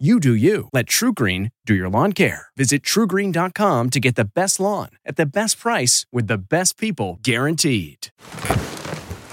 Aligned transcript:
You 0.00 0.20
do 0.20 0.32
you. 0.32 0.68
Let 0.72 0.86
TruGreen 0.86 1.50
do 1.66 1.74
your 1.74 1.88
lawn 1.88 2.12
care. 2.12 2.48
Visit 2.56 2.82
trugreen.com 2.84 3.90
to 3.90 3.98
get 3.98 4.14
the 4.14 4.24
best 4.24 4.60
lawn 4.60 4.90
at 5.04 5.16
the 5.16 5.26
best 5.26 5.58
price 5.58 6.06
with 6.12 6.28
the 6.28 6.38
best 6.38 6.78
people 6.78 7.18
guaranteed. 7.22 8.10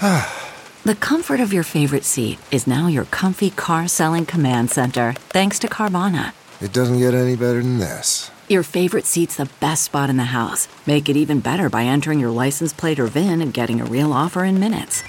the 0.82 0.96
comfort 0.98 1.38
of 1.38 1.52
your 1.52 1.62
favorite 1.62 2.02
seat 2.02 2.40
is 2.50 2.66
now 2.66 2.88
your 2.88 3.04
comfy 3.04 3.50
car 3.50 3.86
selling 3.86 4.26
command 4.26 4.72
center, 4.72 5.12
thanks 5.28 5.60
to 5.60 5.68
Carvana. 5.68 6.32
It 6.60 6.72
doesn't 6.72 6.98
get 6.98 7.14
any 7.14 7.36
better 7.36 7.62
than 7.62 7.78
this. 7.78 8.32
Your 8.48 8.64
favorite 8.64 9.06
seat's 9.06 9.36
the 9.36 9.48
best 9.60 9.84
spot 9.84 10.10
in 10.10 10.16
the 10.16 10.24
house. 10.24 10.66
Make 10.84 11.08
it 11.08 11.16
even 11.16 11.38
better 11.38 11.70
by 11.70 11.84
entering 11.84 12.18
your 12.18 12.30
license 12.30 12.72
plate 12.72 12.98
or 12.98 13.06
VIN 13.06 13.40
and 13.40 13.54
getting 13.54 13.80
a 13.80 13.84
real 13.84 14.12
offer 14.12 14.42
in 14.42 14.58
minutes. 14.58 15.04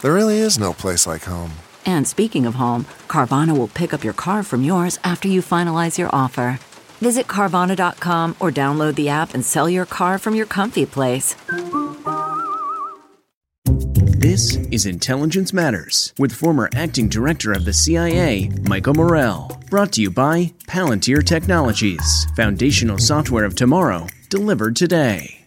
There 0.00 0.14
really 0.14 0.38
is 0.38 0.58
no 0.58 0.72
place 0.72 1.06
like 1.06 1.24
home. 1.24 1.52
And 1.86 2.06
speaking 2.06 2.46
of 2.46 2.56
home, 2.56 2.86
Carvana 3.08 3.56
will 3.56 3.68
pick 3.68 3.94
up 3.94 4.04
your 4.04 4.12
car 4.12 4.42
from 4.42 4.64
yours 4.64 4.98
after 5.04 5.28
you 5.28 5.40
finalize 5.40 5.98
your 5.98 6.10
offer. 6.12 6.58
Visit 7.00 7.26
Carvana.com 7.26 8.36
or 8.38 8.50
download 8.50 8.94
the 8.94 9.08
app 9.08 9.34
and 9.34 9.44
sell 9.44 9.68
your 9.68 9.86
car 9.86 10.18
from 10.18 10.34
your 10.34 10.46
comfy 10.46 10.86
place. 10.86 11.36
This 14.22 14.54
is 14.70 14.86
Intelligence 14.86 15.52
Matters 15.52 16.14
with 16.16 16.32
former 16.32 16.70
acting 16.74 17.08
director 17.08 17.50
of 17.52 17.64
the 17.64 17.72
CIA, 17.72 18.50
Michael 18.62 18.94
Morell. 18.94 19.50
Brought 19.68 19.92
to 19.94 20.00
you 20.00 20.10
by 20.10 20.52
Palantir 20.68 21.26
Technologies, 21.26 22.26
foundational 22.36 22.98
software 22.98 23.44
of 23.44 23.56
tomorrow, 23.56 24.06
delivered 24.28 24.76
today 24.76 25.41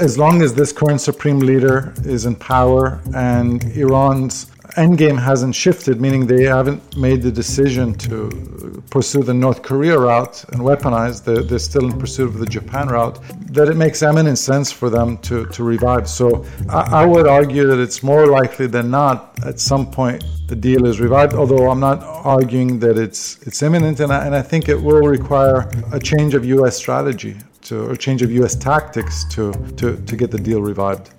as 0.00 0.16
long 0.16 0.42
as 0.42 0.54
this 0.54 0.72
current 0.72 1.00
supreme 1.00 1.40
leader 1.40 1.92
is 2.04 2.24
in 2.24 2.34
power 2.34 3.00
and 3.14 3.62
Iran's 3.76 4.46
endgame 4.76 5.18
hasn't 5.20 5.54
shifted, 5.54 6.00
meaning 6.00 6.26
they 6.26 6.44
haven't 6.44 6.96
made 6.96 7.22
the 7.22 7.30
decision 7.30 7.92
to 7.94 8.82
pursue 8.88 9.22
the 9.22 9.34
North 9.34 9.62
Korea 9.62 9.98
route 9.98 10.44
and 10.50 10.60
weaponize, 10.60 11.24
they're, 11.24 11.42
they're 11.42 11.58
still 11.58 11.86
in 11.90 11.98
pursuit 11.98 12.28
of 12.28 12.38
the 12.38 12.46
Japan 12.46 12.88
route, 12.88 13.18
that 13.52 13.68
it 13.68 13.76
makes 13.76 14.02
eminent 14.02 14.38
sense 14.38 14.70
for 14.70 14.88
them 14.88 15.18
to, 15.18 15.46
to 15.46 15.64
revive. 15.64 16.08
So 16.08 16.46
I, 16.68 17.02
I 17.02 17.04
would 17.04 17.26
argue 17.26 17.66
that 17.66 17.78
it's 17.78 18.02
more 18.02 18.26
likely 18.26 18.68
than 18.68 18.90
not 18.90 19.38
at 19.44 19.58
some 19.60 19.90
point 19.90 20.24
the 20.46 20.56
deal 20.56 20.86
is 20.86 21.00
revived, 21.00 21.34
although 21.34 21.70
I'm 21.70 21.80
not 21.80 22.02
arguing 22.02 22.78
that 22.80 22.96
it's, 22.96 23.40
it's 23.42 23.62
imminent, 23.62 24.00
and 24.00 24.12
I, 24.12 24.26
and 24.26 24.34
I 24.34 24.42
think 24.42 24.68
it 24.68 24.80
will 24.80 25.02
require 25.02 25.68
a 25.92 25.98
change 25.98 26.34
of 26.34 26.44
U.S. 26.44 26.76
strategy 26.76 27.36
to, 27.70 27.88
or 27.88 27.96
change 27.96 28.20
of 28.20 28.30
U.S. 28.32 28.56
tactics 28.56 29.24
to, 29.26 29.52
to, 29.76 29.96
to 30.04 30.16
get 30.16 30.30
the 30.30 30.38
deal 30.38 30.60
revived. 30.60 31.10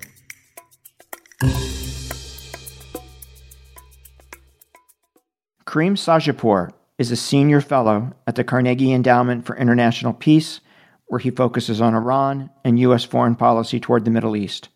Karim 5.65 5.95
Sadjadpour 5.95 6.71
is 6.97 7.09
a 7.09 7.15
senior 7.15 7.61
fellow 7.61 8.11
at 8.27 8.35
the 8.35 8.43
Carnegie 8.43 8.91
Endowment 8.91 9.45
for 9.45 9.55
International 9.55 10.11
Peace, 10.11 10.59
where 11.07 11.19
he 11.19 11.31
focuses 11.31 11.79
on 11.79 11.95
Iran 11.95 12.49
and 12.65 12.77
U.S. 12.81 13.05
foreign 13.05 13.35
policy 13.35 13.79
toward 13.79 14.03
the 14.03 14.11
Middle 14.11 14.35
East. 14.35 14.67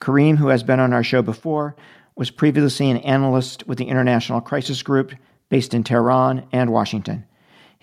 Karim, 0.00 0.36
who 0.36 0.48
has 0.48 0.64
been 0.64 0.80
on 0.80 0.92
our 0.92 1.04
show 1.04 1.22
before, 1.22 1.76
was 2.16 2.32
previously 2.32 2.90
an 2.90 2.96
analyst 2.98 3.66
with 3.68 3.78
the 3.78 3.86
International 3.86 4.40
Crisis 4.40 4.82
Group 4.82 5.12
based 5.48 5.74
in 5.74 5.84
Tehran 5.84 6.46
and 6.50 6.72
Washington. 6.72 7.24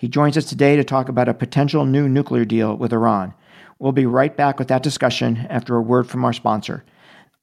He 0.02 0.08
joins 0.08 0.36
us 0.36 0.46
today 0.46 0.74
to 0.74 0.82
talk 0.82 1.08
about 1.08 1.28
a 1.28 1.32
potential 1.32 1.84
new 1.84 2.08
nuclear 2.08 2.44
deal 2.44 2.76
with 2.76 2.92
Iran. 2.92 3.34
We'll 3.78 3.92
be 3.92 4.04
right 4.04 4.36
back 4.36 4.58
with 4.58 4.66
that 4.66 4.82
discussion 4.82 5.46
after 5.48 5.76
a 5.76 5.80
word 5.80 6.08
from 6.08 6.24
our 6.24 6.32
sponsor. 6.32 6.84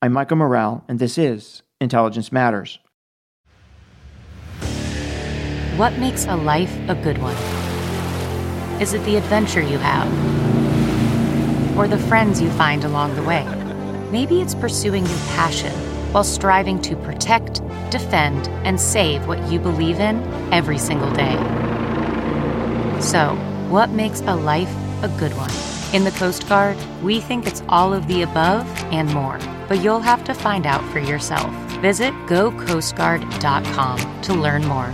I'm 0.01 0.11
Michael 0.11 0.35
Morell, 0.35 0.83
and 0.89 0.99
this 0.99 1.17
is 1.17 1.63
Intelligence 1.79 2.33
Matters. 2.33 2.77
What 5.77 5.97
makes 5.99 6.25
a 6.25 6.35
life 6.35 6.77
a 6.89 6.95
good 6.95 7.19
one? 7.19 7.37
Is 8.81 8.93
it 8.93 9.05
the 9.05 9.15
adventure 9.15 9.61
you 9.61 9.77
have? 9.77 10.09
Or 11.77 11.87
the 11.87 11.97
friends 11.97 12.41
you 12.41 12.51
find 12.51 12.83
along 12.83 13.15
the 13.15 13.23
way? 13.23 13.45
Maybe 14.11 14.41
it's 14.41 14.53
pursuing 14.53 15.05
your 15.05 15.19
passion 15.29 15.71
while 16.11 16.25
striving 16.25 16.81
to 16.81 16.97
protect, 16.97 17.61
defend, 17.89 18.49
and 18.65 18.77
save 18.77 19.27
what 19.27 19.49
you 19.49 19.59
believe 19.59 20.01
in 20.01 20.21
every 20.51 20.77
single 20.77 21.13
day. 21.13 21.68
So, 23.01 23.35
what 23.69 23.91
makes 23.91 24.19
a 24.21 24.35
life 24.35 24.69
a 25.03 25.07
good 25.17 25.31
one? 25.37 25.51
In 25.93 26.03
the 26.03 26.11
Coast 26.11 26.47
Guard, 26.49 26.77
we 27.01 27.21
think 27.21 27.47
it's 27.47 27.63
all 27.69 27.93
of 27.93 28.07
the 28.09 28.23
above 28.23 28.67
and 28.91 29.11
more, 29.13 29.39
but 29.69 29.81
you'll 29.81 30.01
have 30.01 30.25
to 30.25 30.33
find 30.33 30.65
out 30.65 30.83
for 30.91 30.99
yourself. 30.99 31.49
Visit 31.79 32.13
gocoastguard.com 32.27 34.21
to 34.21 34.33
learn 34.33 34.65
more. 34.65 34.93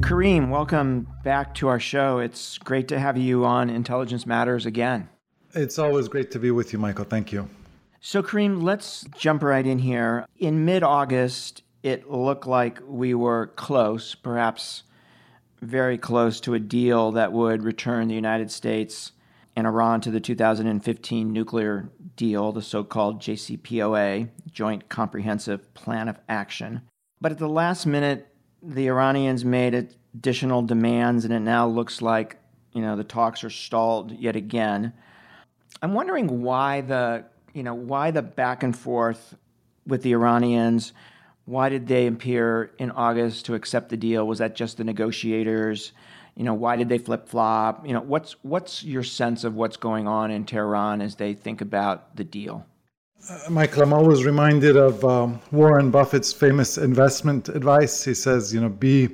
Karim, 0.00 0.48
welcome 0.48 1.08
back 1.24 1.52
to 1.56 1.66
our 1.66 1.80
show. 1.80 2.20
It's 2.20 2.58
great 2.58 2.86
to 2.88 3.00
have 3.00 3.18
you 3.18 3.44
on 3.44 3.68
Intelligence 3.68 4.26
Matters 4.26 4.64
again. 4.64 5.08
It's 5.54 5.78
always 5.78 6.06
great 6.06 6.30
to 6.30 6.38
be 6.38 6.52
with 6.52 6.72
you, 6.72 6.78
Michael. 6.78 7.04
Thank 7.04 7.32
you. 7.32 7.48
So, 8.00 8.22
Karim, 8.22 8.62
let's 8.62 9.04
jump 9.18 9.42
right 9.42 9.66
in 9.66 9.80
here. 9.80 10.24
In 10.38 10.64
mid 10.64 10.84
August, 10.84 11.62
it 11.82 12.10
looked 12.10 12.46
like 12.46 12.80
we 12.86 13.14
were 13.14 13.48
close, 13.48 14.14
perhaps 14.14 14.82
very 15.62 15.98
close 15.98 16.40
to 16.40 16.54
a 16.54 16.58
deal 16.58 17.12
that 17.12 17.32
would 17.32 17.62
return 17.62 18.08
the 18.08 18.14
United 18.14 18.50
States 18.50 19.12
and 19.54 19.66
Iran 19.66 20.02
to 20.02 20.10
the 20.10 20.20
2015 20.20 21.32
nuclear 21.32 21.88
deal, 22.14 22.52
the 22.52 22.60
so 22.60 22.84
called 22.84 23.20
JCPOA, 23.20 24.28
Joint 24.50 24.88
Comprehensive 24.88 25.72
Plan 25.74 26.08
of 26.08 26.18
Action. 26.28 26.82
But 27.20 27.32
at 27.32 27.38
the 27.38 27.48
last 27.48 27.86
minute, 27.86 28.28
the 28.62 28.88
Iranians 28.88 29.44
made 29.44 29.74
additional 29.74 30.62
demands, 30.62 31.24
and 31.24 31.32
it 31.32 31.40
now 31.40 31.66
looks 31.66 32.02
like 32.02 32.38
you 32.72 32.82
know 32.82 32.96
the 32.96 33.04
talks 33.04 33.42
are 33.42 33.50
stalled 33.50 34.12
yet 34.12 34.36
again. 34.36 34.92
I'm 35.80 35.94
wondering 35.94 36.42
why 36.42 36.82
the 36.82 37.24
you 37.54 37.62
know 37.62 37.74
why 37.74 38.10
the 38.10 38.22
back 38.22 38.62
and 38.62 38.76
forth 38.76 39.34
with 39.86 40.02
the 40.02 40.12
Iranians 40.12 40.92
why 41.46 41.68
did 41.68 41.86
they 41.86 42.06
appear 42.08 42.72
in 42.78 42.90
August 42.90 43.46
to 43.46 43.54
accept 43.54 43.88
the 43.88 43.96
deal? 43.96 44.26
Was 44.26 44.38
that 44.38 44.54
just 44.54 44.76
the 44.76 44.84
negotiators? 44.84 45.92
You 46.34 46.44
know, 46.44 46.54
why 46.54 46.76
did 46.76 46.88
they 46.88 46.98
flip 46.98 47.28
flop? 47.28 47.86
You 47.86 47.94
know, 47.94 48.00
what's 48.00 48.36
what's 48.42 48.84
your 48.84 49.04
sense 49.04 49.44
of 49.44 49.54
what's 49.54 49.76
going 49.76 50.06
on 50.06 50.30
in 50.30 50.44
Tehran 50.44 51.00
as 51.00 51.14
they 51.14 51.32
think 51.32 51.60
about 51.60 52.14
the 52.16 52.24
deal? 52.24 52.66
Uh, 53.30 53.38
Michael, 53.48 53.82
I'm 53.84 53.92
always 53.92 54.24
reminded 54.24 54.76
of 54.76 55.04
um, 55.04 55.40
Warren 55.52 55.90
Buffett's 55.90 56.32
famous 56.32 56.76
investment 56.76 57.48
advice. 57.48 58.04
He 58.04 58.12
says, 58.12 58.52
you 58.52 58.60
know, 58.60 58.68
be 58.68 59.08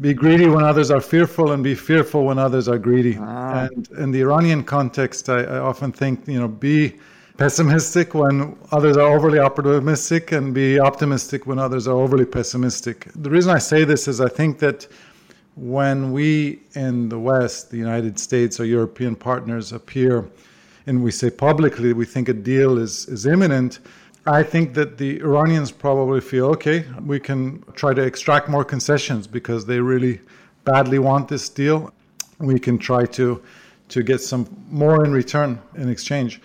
be 0.00 0.12
greedy 0.12 0.48
when 0.48 0.64
others 0.64 0.90
are 0.90 1.00
fearful, 1.00 1.52
and 1.52 1.62
be 1.62 1.76
fearful 1.76 2.24
when 2.24 2.38
others 2.38 2.68
are 2.68 2.78
greedy. 2.78 3.16
Ah. 3.20 3.68
And 3.70 3.88
in 3.98 4.10
the 4.10 4.20
Iranian 4.20 4.64
context, 4.64 5.28
I, 5.28 5.44
I 5.44 5.58
often 5.58 5.92
think, 5.92 6.26
you 6.26 6.40
know, 6.40 6.48
be 6.48 6.98
pessimistic 7.36 8.14
when 8.14 8.56
others 8.70 8.96
are 8.96 9.12
overly 9.14 9.38
optimistic 9.38 10.32
and 10.32 10.54
be 10.54 10.78
optimistic 10.78 11.46
when 11.46 11.58
others 11.58 11.88
are 11.88 11.96
overly 11.96 12.24
pessimistic. 12.24 13.08
The 13.16 13.30
reason 13.30 13.50
I 13.50 13.58
say 13.58 13.84
this 13.84 14.08
is 14.08 14.20
I 14.20 14.28
think 14.28 14.58
that 14.58 14.86
when 15.54 16.12
we 16.12 16.60
in 16.74 17.08
the 17.08 17.18
West, 17.18 17.70
the 17.70 17.76
United 17.76 18.18
States 18.18 18.58
or 18.60 18.64
European 18.64 19.14
partners 19.14 19.72
appear 19.72 20.28
and 20.86 21.02
we 21.02 21.10
say 21.10 21.30
publicly 21.30 21.92
we 21.92 22.04
think 22.04 22.28
a 22.28 22.32
deal 22.32 22.78
is, 22.78 23.06
is 23.08 23.26
imminent, 23.26 23.80
I 24.26 24.42
think 24.42 24.74
that 24.74 24.98
the 24.98 25.20
Iranians 25.20 25.72
probably 25.72 26.20
feel 26.20 26.46
okay, 26.46 26.84
we 27.04 27.18
can 27.18 27.62
try 27.74 27.92
to 27.92 28.02
extract 28.02 28.48
more 28.48 28.64
concessions 28.64 29.26
because 29.26 29.66
they 29.66 29.80
really 29.80 30.20
badly 30.64 30.98
want 30.98 31.28
this 31.28 31.48
deal. 31.48 31.92
We 32.38 32.58
can 32.58 32.78
try 32.78 33.04
to 33.06 33.42
to 33.88 34.02
get 34.02 34.22
some 34.22 34.46
more 34.70 35.04
in 35.04 35.12
return 35.12 35.60
in 35.74 35.90
exchange. 35.90 36.40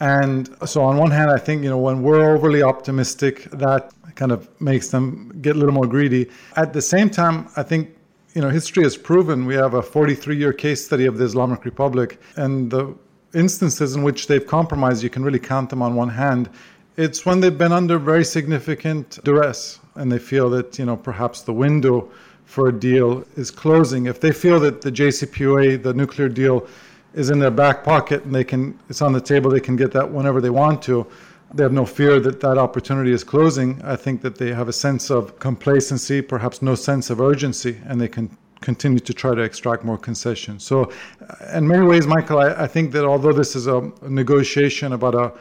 And 0.00 0.48
so, 0.66 0.82
on 0.82 0.96
one 0.96 1.10
hand, 1.10 1.30
I 1.30 1.38
think 1.38 1.62
you 1.62 1.70
know 1.70 1.78
when 1.78 2.02
we're 2.02 2.34
overly 2.34 2.62
optimistic, 2.62 3.44
that 3.50 3.92
kind 4.14 4.32
of 4.32 4.48
makes 4.60 4.88
them 4.88 5.36
get 5.40 5.56
a 5.56 5.58
little 5.58 5.74
more 5.74 5.86
greedy. 5.86 6.30
At 6.56 6.72
the 6.72 6.82
same 6.82 7.10
time, 7.10 7.48
I 7.56 7.62
think 7.62 7.96
you 8.34 8.42
know 8.42 8.50
history 8.50 8.82
has 8.82 8.96
proven 8.96 9.46
we 9.46 9.54
have 9.54 9.74
a 9.74 9.82
43-year 9.82 10.52
case 10.52 10.84
study 10.84 11.06
of 11.06 11.18
the 11.18 11.24
Islamic 11.24 11.64
Republic, 11.64 12.20
and 12.36 12.70
the 12.70 12.94
instances 13.34 13.96
in 13.96 14.02
which 14.02 14.26
they've 14.26 14.46
compromised, 14.46 15.02
you 15.02 15.10
can 15.10 15.24
really 15.24 15.38
count 15.38 15.70
them 15.70 15.82
on 15.82 15.94
one 15.94 16.08
hand. 16.08 16.48
It's 16.96 17.26
when 17.26 17.40
they've 17.40 17.56
been 17.56 17.72
under 17.72 17.98
very 17.98 18.24
significant 18.24 19.18
duress 19.24 19.80
and 19.96 20.10
they 20.10 20.18
feel 20.18 20.48
that 20.50 20.78
you 20.78 20.86
know 20.86 20.96
perhaps 20.96 21.42
the 21.42 21.52
window 21.52 22.10
for 22.44 22.68
a 22.68 22.72
deal 22.72 23.24
is 23.36 23.50
closing. 23.50 24.06
If 24.06 24.20
they 24.20 24.32
feel 24.32 24.60
that 24.60 24.80
the 24.82 24.92
JCPOA, 24.92 25.82
the 25.82 25.94
nuclear 25.94 26.28
deal, 26.28 26.66
is 27.14 27.30
in 27.30 27.38
their 27.38 27.50
back 27.50 27.84
pocket 27.84 28.24
and 28.24 28.34
they 28.34 28.44
can 28.44 28.78
it's 28.88 29.02
on 29.02 29.12
the 29.12 29.20
table 29.20 29.50
they 29.50 29.60
can 29.60 29.76
get 29.76 29.92
that 29.92 30.10
whenever 30.10 30.40
they 30.40 30.50
want 30.50 30.82
to. 30.82 31.06
They 31.54 31.62
have 31.62 31.72
no 31.72 31.86
fear 31.86 32.18
that 32.18 32.40
that 32.40 32.58
opportunity 32.58 33.12
is 33.12 33.22
closing. 33.22 33.80
I 33.84 33.94
think 33.94 34.22
that 34.22 34.36
they 34.36 34.52
have 34.52 34.68
a 34.68 34.72
sense 34.72 35.10
of 35.10 35.38
complacency 35.38 36.20
perhaps 36.20 36.62
no 36.62 36.74
sense 36.74 37.10
of 37.10 37.20
urgency 37.20 37.80
and 37.86 38.00
they 38.00 38.08
can 38.08 38.36
continue 38.60 38.98
to 38.98 39.12
try 39.12 39.34
to 39.34 39.42
extract 39.42 39.84
more 39.84 39.98
concessions. 39.98 40.64
So 40.64 40.90
uh, 41.28 41.56
in 41.58 41.68
many 41.68 41.86
ways 41.86 42.06
michael 42.06 42.38
i, 42.38 42.64
I 42.64 42.66
think 42.66 42.92
that 42.92 43.04
although 43.04 43.32
this 43.32 43.54
is 43.54 43.66
a 43.66 43.90
negotiation 44.02 44.92
about 44.92 45.14
a 45.14 45.32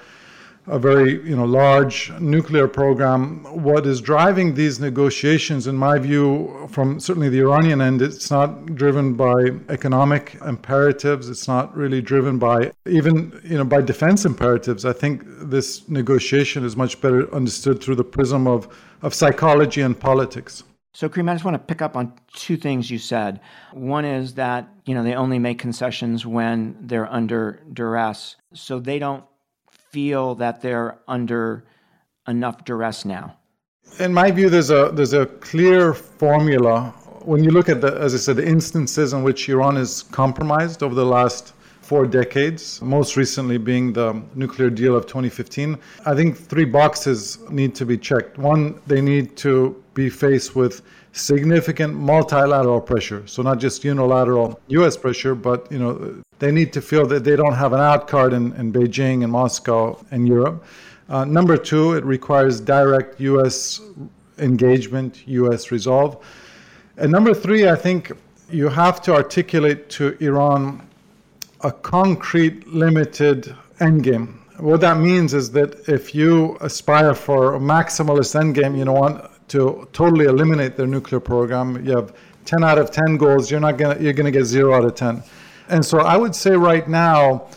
a 0.67 0.79
very 0.79 1.21
you 1.27 1.35
know 1.35 1.45
large 1.45 2.11
nuclear 2.19 2.67
program. 2.67 3.43
What 3.63 3.85
is 3.85 4.01
driving 4.01 4.53
these 4.53 4.79
negotiations, 4.79 5.67
in 5.67 5.75
my 5.75 5.97
view, 5.99 6.67
from 6.71 6.99
certainly 6.99 7.29
the 7.29 7.41
Iranian 7.41 7.81
end, 7.81 8.01
it's 8.01 8.31
not 8.31 8.75
driven 8.75 9.13
by 9.13 9.51
economic 9.69 10.35
imperatives. 10.45 11.29
It's 11.29 11.47
not 11.47 11.75
really 11.75 12.01
driven 12.01 12.39
by 12.39 12.71
even 12.87 13.39
you 13.43 13.57
know 13.57 13.65
by 13.65 13.81
defense 13.81 14.25
imperatives. 14.25 14.85
I 14.85 14.93
think 14.93 15.23
this 15.25 15.87
negotiation 15.89 16.63
is 16.63 16.77
much 16.77 17.01
better 17.01 17.33
understood 17.33 17.81
through 17.83 17.95
the 17.95 18.03
prism 18.03 18.47
of 18.47 18.67
of 19.01 19.13
psychology 19.13 19.81
and 19.81 19.99
politics. 19.99 20.63
So, 20.95 21.09
Karim, 21.09 21.27
I 21.27 21.33
just 21.33 21.43
want 21.43 21.55
to 21.55 21.59
pick 21.59 21.81
up 21.81 21.97
on 21.97 22.13
two 22.33 22.55
things 22.55 22.91
you 22.91 22.99
said. 22.99 23.39
One 23.71 24.05
is 24.05 24.35
that 24.35 24.69
you 24.85 24.93
know 24.93 25.03
they 25.03 25.15
only 25.15 25.39
make 25.39 25.59
concessions 25.59 26.25
when 26.25 26.77
they're 26.79 27.11
under 27.11 27.63
duress, 27.73 28.35
so 28.53 28.79
they 28.79 28.99
don't 28.99 29.23
feel 29.93 30.35
that 30.35 30.61
they're 30.61 30.99
under 31.07 31.63
enough 32.27 32.65
duress 32.65 33.05
now? 33.05 33.37
In 33.99 34.11
my 34.13 34.31
view, 34.31 34.49
there's 34.49 34.71
a 34.71 34.91
there's 34.93 35.13
a 35.13 35.25
clear 35.49 35.93
formula. 35.93 36.93
When 37.31 37.43
you 37.43 37.51
look 37.51 37.69
at 37.69 37.79
the, 37.79 37.91
as 38.05 38.13
I 38.13 38.17
said, 38.17 38.35
the 38.37 38.47
instances 38.47 39.13
in 39.13 39.23
which 39.23 39.47
Iran 39.47 39.77
is 39.77 40.03
compromised 40.03 40.83
over 40.83 40.95
the 40.95 41.05
last 41.05 41.53
four 41.81 42.05
decades, 42.05 42.81
most 42.81 43.15
recently 43.17 43.57
being 43.57 43.93
the 43.93 44.21
nuclear 44.35 44.69
deal 44.69 44.95
of 44.95 45.05
2015, 45.05 45.77
I 46.05 46.15
think 46.15 46.37
three 46.37 46.65
boxes 46.65 47.37
need 47.49 47.75
to 47.75 47.85
be 47.85 47.97
checked. 47.97 48.37
One, 48.37 48.79
they 48.87 49.01
need 49.01 49.37
to 49.37 49.81
be 49.93 50.09
faced 50.09 50.55
with 50.55 50.81
significant 51.11 51.93
multilateral 51.93 52.81
pressure. 52.81 53.21
So 53.27 53.41
not 53.43 53.59
just 53.59 53.83
unilateral 53.83 54.59
U.S. 54.67 54.97
pressure, 54.97 55.35
but 55.35 55.71
you 55.71 55.79
know 55.79 56.23
they 56.43 56.51
need 56.51 56.73
to 56.73 56.81
feel 56.81 57.05
that 57.07 57.23
they 57.23 57.35
don't 57.35 57.53
have 57.53 57.71
an 57.71 57.79
out 57.79 58.07
card 58.07 58.33
in, 58.33 58.51
in 58.53 58.73
Beijing 58.73 59.23
and 59.23 59.31
Moscow 59.31 59.97
and 60.11 60.27
Europe. 60.27 60.65
Uh, 61.07 61.23
number 61.23 61.55
two, 61.55 61.93
it 61.93 62.03
requires 62.03 62.59
direct 62.59 63.19
U.S. 63.21 63.79
engagement, 64.39 65.25
U.S. 65.27 65.71
resolve. 65.71 66.25
And 66.97 67.11
number 67.11 67.33
three, 67.33 67.69
I 67.69 67.75
think 67.75 68.11
you 68.49 68.67
have 68.67 69.01
to 69.03 69.13
articulate 69.13 69.89
to 69.91 70.17
Iran 70.19 70.85
a 71.61 71.71
concrete, 71.71 72.67
limited 72.67 73.55
endgame. 73.79 74.35
What 74.59 74.81
that 74.81 74.97
means 74.97 75.33
is 75.33 75.49
that 75.51 75.87
if 75.87 76.13
you 76.13 76.57
aspire 76.59 77.15
for 77.15 77.55
a 77.55 77.59
maximalist 77.59 78.35
endgame, 78.35 78.77
you 78.77 78.85
know, 78.85 78.93
want 78.93 79.31
to 79.47 79.87
totally 79.93 80.25
eliminate 80.25 80.75
their 80.75 80.87
nuclear 80.87 81.19
program, 81.19 81.85
you 81.85 81.95
have 81.95 82.13
10 82.45 82.63
out 82.63 82.77
of 82.77 82.91
10 82.91 83.17
goals, 83.17 83.49
you're 83.49 83.61
not 83.61 83.77
gonna 83.77 83.97
you're 83.99 84.13
gonna 84.13 84.31
get 84.31 84.43
zero 84.43 84.73
out 84.73 84.83
of 84.83 84.93
10. 84.95 85.23
And 85.69 85.85
so 85.85 85.99
I 85.99 86.17
would 86.17 86.35
say 86.35 86.51
right 86.51 86.87
now, 86.87 87.47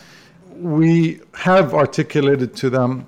we 0.55 1.21
have 1.35 1.75
articulated 1.75 2.57
to 2.57 2.71
them 2.71 3.07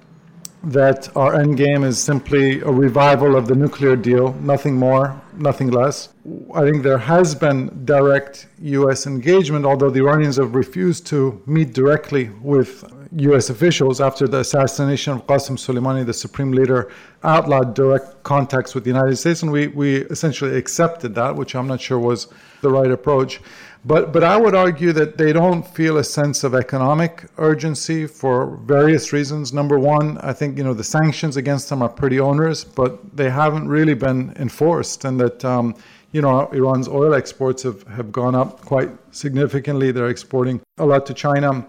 that 0.65 1.09
our 1.17 1.41
end 1.41 1.57
game 1.57 1.85
is 1.85 1.99
simply 1.99 2.61
a 2.61 2.71
revival 2.71 3.37
of 3.37 3.47
the 3.47 3.55
nuclear 3.55 3.95
deal, 3.95 4.33
nothing 4.41 4.75
more, 4.75 5.21
nothing 5.37 5.71
less. 5.71 6.09
I 6.53 6.63
think 6.63 6.83
there 6.83 6.99
has 6.99 7.35
been 7.35 7.85
direct 7.85 8.49
U.S. 8.61 9.07
engagement, 9.07 9.65
although 9.65 9.89
the 9.89 10.01
Iranians 10.01 10.37
have 10.37 10.55
refused 10.55 11.07
to 11.07 11.41
meet 11.47 11.73
directly 11.73 12.31
with 12.43 12.85
U.S. 13.17 13.51
officials 13.51 14.01
after 14.01 14.27
the 14.27 14.41
assassination 14.41 15.15
of 15.15 15.27
Qasem 15.27 15.57
Soleimani, 15.57 16.05
the 16.05 16.13
supreme 16.13 16.53
leader, 16.53 16.91
outlawed 17.23 17.75
direct 17.75 18.23
contacts 18.25 18.75
with 18.75 18.85
the 18.85 18.91
United 18.91 19.17
States, 19.17 19.43
and 19.43 19.53
we, 19.53 19.69
we 19.69 19.99
essentially 20.07 20.57
accepted 20.57 21.15
that, 21.15 21.35
which 21.35 21.55
I'm 21.55 21.69
not 21.69 21.81
sure 21.81 21.99
was 21.99 22.27
the 22.61 22.71
right 22.71 22.91
approach. 22.91 23.41
But, 23.85 24.13
but 24.13 24.25
I 24.25 24.37
would 24.37 24.55
argue 24.55 24.93
that 24.93 25.17
they 25.17 25.33
don't 25.33 25.67
feel 25.67 25.99
a 25.99 26.05
sense 26.05 26.43
of 26.43 26.55
economic 26.55 27.25
urgency 27.39 28.07
for 28.07 28.57
various 28.65 29.13
reasons. 29.13 29.53
Number 29.53 29.79
one, 29.79 30.19
I 30.19 30.33
think 30.33 30.59
you 30.59 30.65
know 30.65 30.75
the 30.75 30.85
sanctions 30.85 31.37
against 31.37 31.69
them 31.69 31.83
are 31.83 31.89
pretty 31.89 32.19
onerous, 32.19 32.65
but 32.65 33.17
they 33.17 33.31
haven't 33.31 33.69
really 33.69 33.95
been 33.95 34.35
enforced, 34.37 35.05
and 35.05 35.19
that 35.21 35.45
um, 35.45 35.77
you 36.11 36.21
know 36.21 36.49
Iran's 36.49 36.89
oil 36.89 37.15
exports 37.15 37.63
have, 37.63 37.85
have 37.85 38.11
gone 38.11 38.35
up 38.35 38.61
quite 38.65 38.91
significantly. 39.13 39.93
They're 39.93 40.11
exporting 40.11 40.61
a 40.79 40.85
lot 40.85 41.07
to 41.07 41.15
China. 41.15 41.67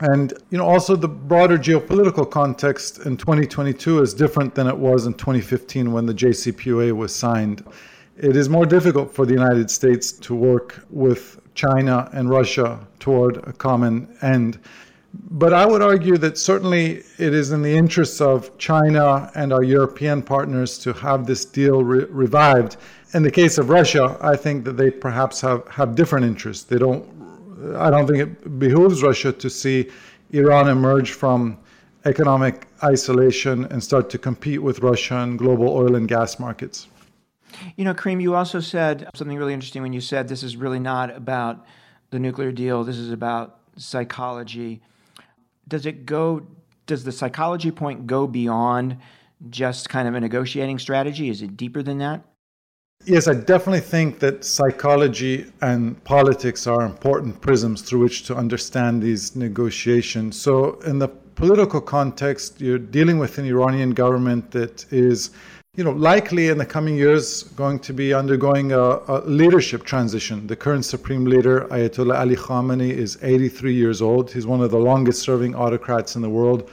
And 0.00 0.32
you 0.50 0.58
know, 0.58 0.66
also 0.66 0.94
the 0.94 1.08
broader 1.08 1.58
geopolitical 1.58 2.30
context 2.30 3.00
in 3.04 3.16
2022 3.16 4.00
is 4.00 4.14
different 4.14 4.54
than 4.54 4.68
it 4.68 4.76
was 4.76 5.06
in 5.06 5.14
2015 5.14 5.90
when 5.90 6.06
the 6.06 6.14
JCPOA 6.14 6.92
was 6.92 7.12
signed. 7.12 7.64
It 8.20 8.34
is 8.34 8.48
more 8.48 8.66
difficult 8.66 9.14
for 9.14 9.24
the 9.24 9.32
United 9.32 9.70
States 9.70 10.10
to 10.10 10.34
work 10.34 10.84
with 10.90 11.40
China 11.54 12.10
and 12.12 12.28
Russia 12.28 12.84
toward 12.98 13.36
a 13.46 13.52
common 13.52 14.08
end. 14.22 14.58
But 15.30 15.52
I 15.52 15.64
would 15.64 15.82
argue 15.82 16.16
that 16.18 16.36
certainly 16.36 17.04
it 17.18 17.32
is 17.32 17.52
in 17.52 17.62
the 17.62 17.72
interests 17.72 18.20
of 18.20 18.58
China 18.58 19.30
and 19.36 19.52
our 19.52 19.62
European 19.62 20.20
partners 20.22 20.78
to 20.78 20.92
have 20.94 21.28
this 21.28 21.44
deal 21.44 21.84
re- 21.84 22.06
revived. 22.10 22.76
In 23.14 23.22
the 23.22 23.30
case 23.30 23.56
of 23.56 23.70
Russia, 23.70 24.18
I 24.20 24.34
think 24.34 24.64
that 24.64 24.76
they 24.76 24.90
perhaps 24.90 25.40
have, 25.42 25.68
have 25.68 25.94
different 25.94 26.26
interests. 26.26 26.64
They 26.64 26.78
don't, 26.78 27.06
I 27.76 27.88
don't 27.88 28.08
think 28.08 28.18
it 28.18 28.58
behooves 28.58 29.00
Russia 29.00 29.30
to 29.30 29.48
see 29.48 29.90
Iran 30.32 30.68
emerge 30.68 31.12
from 31.12 31.56
economic 32.04 32.66
isolation 32.82 33.66
and 33.66 33.80
start 33.82 34.10
to 34.10 34.18
compete 34.18 34.60
with 34.60 34.80
Russia 34.80 35.18
in 35.18 35.36
global 35.36 35.68
oil 35.68 35.94
and 35.94 36.08
gas 36.08 36.40
markets. 36.40 36.88
You 37.76 37.84
know, 37.84 37.94
Karim, 37.94 38.20
you 38.20 38.34
also 38.34 38.60
said 38.60 39.08
something 39.14 39.36
really 39.36 39.54
interesting 39.54 39.82
when 39.82 39.92
you 39.92 40.00
said 40.00 40.28
this 40.28 40.42
is 40.42 40.56
really 40.56 40.78
not 40.78 41.14
about 41.14 41.66
the 42.10 42.18
nuclear 42.18 42.52
deal, 42.52 42.84
this 42.84 42.96
is 42.96 43.12
about 43.12 43.60
psychology. 43.76 44.80
Does 45.66 45.86
it 45.86 46.06
go, 46.06 46.46
does 46.86 47.04
the 47.04 47.12
psychology 47.12 47.70
point 47.70 48.06
go 48.06 48.26
beyond 48.26 48.98
just 49.50 49.88
kind 49.88 50.08
of 50.08 50.14
a 50.14 50.20
negotiating 50.20 50.78
strategy? 50.78 51.28
Is 51.28 51.42
it 51.42 51.56
deeper 51.56 51.82
than 51.82 51.98
that? 51.98 52.24
Yes, 53.04 53.28
I 53.28 53.34
definitely 53.34 53.80
think 53.80 54.18
that 54.18 54.44
psychology 54.44 55.46
and 55.62 56.02
politics 56.04 56.66
are 56.66 56.82
important 56.82 57.40
prisms 57.40 57.80
through 57.82 58.00
which 58.00 58.24
to 58.24 58.36
understand 58.36 59.02
these 59.02 59.36
negotiations. 59.36 60.40
So, 60.40 60.80
in 60.80 60.98
the 60.98 61.08
political 61.08 61.80
context, 61.80 62.60
you're 62.60 62.78
dealing 62.78 63.18
with 63.18 63.38
an 63.38 63.46
Iranian 63.46 63.92
government 63.92 64.50
that 64.50 64.92
is 64.92 65.30
you 65.78 65.84
know, 65.84 65.92
likely 65.92 66.48
in 66.48 66.58
the 66.58 66.66
coming 66.66 66.96
years 66.96 67.44
going 67.54 67.78
to 67.78 67.92
be 67.92 68.12
undergoing 68.12 68.72
a, 68.72 68.80
a, 68.80 69.22
leadership 69.26 69.84
transition. 69.84 70.44
The 70.48 70.56
current 70.56 70.84
supreme 70.84 71.24
leader, 71.24 71.68
Ayatollah 71.70 72.18
Ali 72.18 72.34
Khamenei, 72.34 72.90
is 72.90 73.16
83 73.22 73.74
years 73.74 74.02
old. 74.02 74.28
He's 74.28 74.44
one 74.44 74.60
of 74.60 74.72
the 74.72 74.78
longest 74.78 75.22
serving 75.22 75.54
autocrats 75.54 76.16
in 76.16 76.22
the 76.22 76.28
world. 76.28 76.68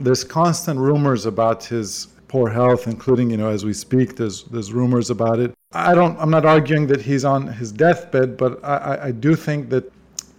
There's 0.00 0.24
constant 0.24 0.80
rumors 0.80 1.26
about 1.26 1.62
his 1.64 2.08
poor 2.26 2.50
health, 2.50 2.88
including, 2.88 3.30
you 3.30 3.36
know, 3.36 3.50
as 3.50 3.64
we 3.64 3.72
speak, 3.72 4.16
there's 4.16 4.42
there's 4.54 4.72
rumors 4.72 5.10
about 5.10 5.38
it. 5.38 5.54
I 5.70 5.94
don't 5.94 6.18
I'm 6.18 6.30
not 6.30 6.44
arguing 6.44 6.88
that 6.88 7.02
he's 7.02 7.24
on 7.24 7.46
his 7.46 7.70
deathbed, 7.70 8.36
but 8.36 8.52
I, 8.64 8.98
I 9.00 9.10
do 9.12 9.36
think 9.36 9.68
that, 9.68 9.84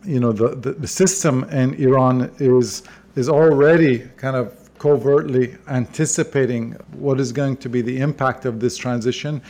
you 0.04 0.20
know, 0.20 0.34
the, 0.34 0.50
the, 0.50 0.74
the 0.74 0.88
system 0.88 1.46
in 1.46 1.74
Iran 1.76 2.30
is 2.40 2.84
is 3.16 3.30
already 3.30 4.00
kind 4.18 4.36
of 4.36 4.65
covertly 4.78 5.56
anticipating 5.68 6.72
what 6.94 7.20
is 7.20 7.32
going 7.32 7.58
to 7.58 7.70
be 7.70 7.82
the 7.82 8.00
impact 8.00 8.46
of 8.46 8.60
this 8.60 8.78
transition. 8.78 9.42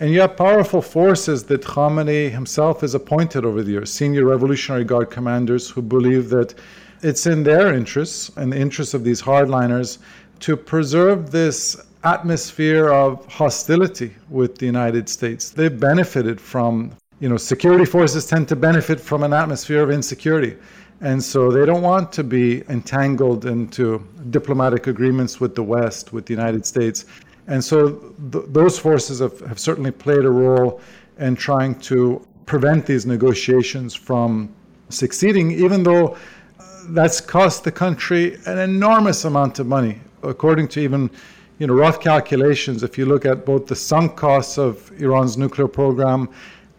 And 0.00 0.10
you 0.10 0.20
have 0.20 0.36
powerful 0.36 0.82
forces 0.82 1.44
that 1.44 1.62
Khamenei 1.62 2.30
himself 2.30 2.80
has 2.80 2.94
appointed 2.94 3.44
over 3.44 3.62
the 3.62 3.72
years, 3.72 3.92
senior 3.92 4.24
Revolutionary 4.24 4.84
Guard 4.84 5.10
commanders 5.10 5.70
who 5.70 5.82
believe 5.82 6.30
that 6.30 6.54
it's 7.02 7.26
in 7.26 7.42
their 7.44 7.72
interests 7.74 8.30
and 8.36 8.52
the 8.52 8.58
interests 8.58 8.94
of 8.94 9.04
these 9.04 9.22
hardliners 9.22 9.98
to 10.40 10.56
preserve 10.56 11.30
this 11.30 11.76
atmosphere 12.02 12.88
of 12.88 13.24
hostility 13.26 14.14
with 14.28 14.58
the 14.58 14.66
United 14.66 15.08
States. 15.08 15.50
They've 15.50 15.78
benefited 15.78 16.40
from, 16.40 16.92
you 17.20 17.28
know, 17.28 17.36
security 17.36 17.84
forces 17.84 18.26
tend 18.26 18.48
to 18.48 18.56
benefit 18.56 19.00
from 19.00 19.22
an 19.22 19.32
atmosphere 19.32 19.82
of 19.82 19.90
insecurity. 19.90 20.56
And 21.00 21.22
so 21.22 21.50
they 21.50 21.66
don't 21.66 21.82
want 21.82 22.12
to 22.12 22.24
be 22.24 22.62
entangled 22.68 23.44
into 23.44 24.06
diplomatic 24.30 24.86
agreements 24.86 25.40
with 25.40 25.54
the 25.54 25.62
West, 25.62 26.12
with 26.12 26.26
the 26.26 26.32
United 26.32 26.64
States. 26.64 27.04
And 27.46 27.62
so 27.62 28.14
th- 28.32 28.44
those 28.48 28.78
forces 28.78 29.18
have, 29.20 29.38
have 29.40 29.58
certainly 29.58 29.90
played 29.90 30.24
a 30.24 30.30
role 30.30 30.80
in 31.18 31.36
trying 31.36 31.78
to 31.80 32.26
prevent 32.46 32.86
these 32.86 33.06
negotiations 33.06 33.94
from 33.94 34.48
succeeding, 34.88 35.50
even 35.50 35.82
though 35.82 36.16
uh, 36.58 36.64
that's 36.90 37.20
cost 37.20 37.64
the 37.64 37.72
country 37.72 38.38
an 38.46 38.58
enormous 38.58 39.24
amount 39.24 39.58
of 39.58 39.66
money. 39.66 40.00
According 40.22 40.68
to 40.68 40.80
even 40.80 41.10
you 41.58 41.66
know, 41.66 41.74
rough 41.74 42.00
calculations, 42.00 42.82
if 42.82 42.98
you 42.98 43.06
look 43.06 43.24
at 43.24 43.44
both 43.44 43.66
the 43.66 43.76
sunk 43.76 44.16
costs 44.16 44.58
of 44.58 44.90
Iran's 45.00 45.36
nuclear 45.36 45.68
program 45.68 46.28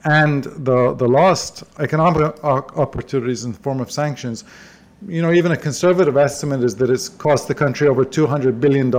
and 0.06 0.44
the, 0.44 0.94
the 0.94 1.08
lost 1.08 1.64
economic 1.80 2.44
opportunities 2.44 3.44
in 3.44 3.52
the 3.54 3.60
form 3.60 3.80
of 3.80 3.92
sanctions, 3.92 4.44
you 5.08 5.22
know, 5.22 5.34
even 5.34 5.52
a 5.52 5.58
conservative 5.58 6.16
estimate 6.16 6.64
is 6.64 6.76
that 6.76 6.90
it's 6.90 7.10
cost 7.10 7.48
the 7.48 7.56
country 7.56 7.88
over 7.88 8.06
$200 8.06 8.60
billion, 8.60 8.94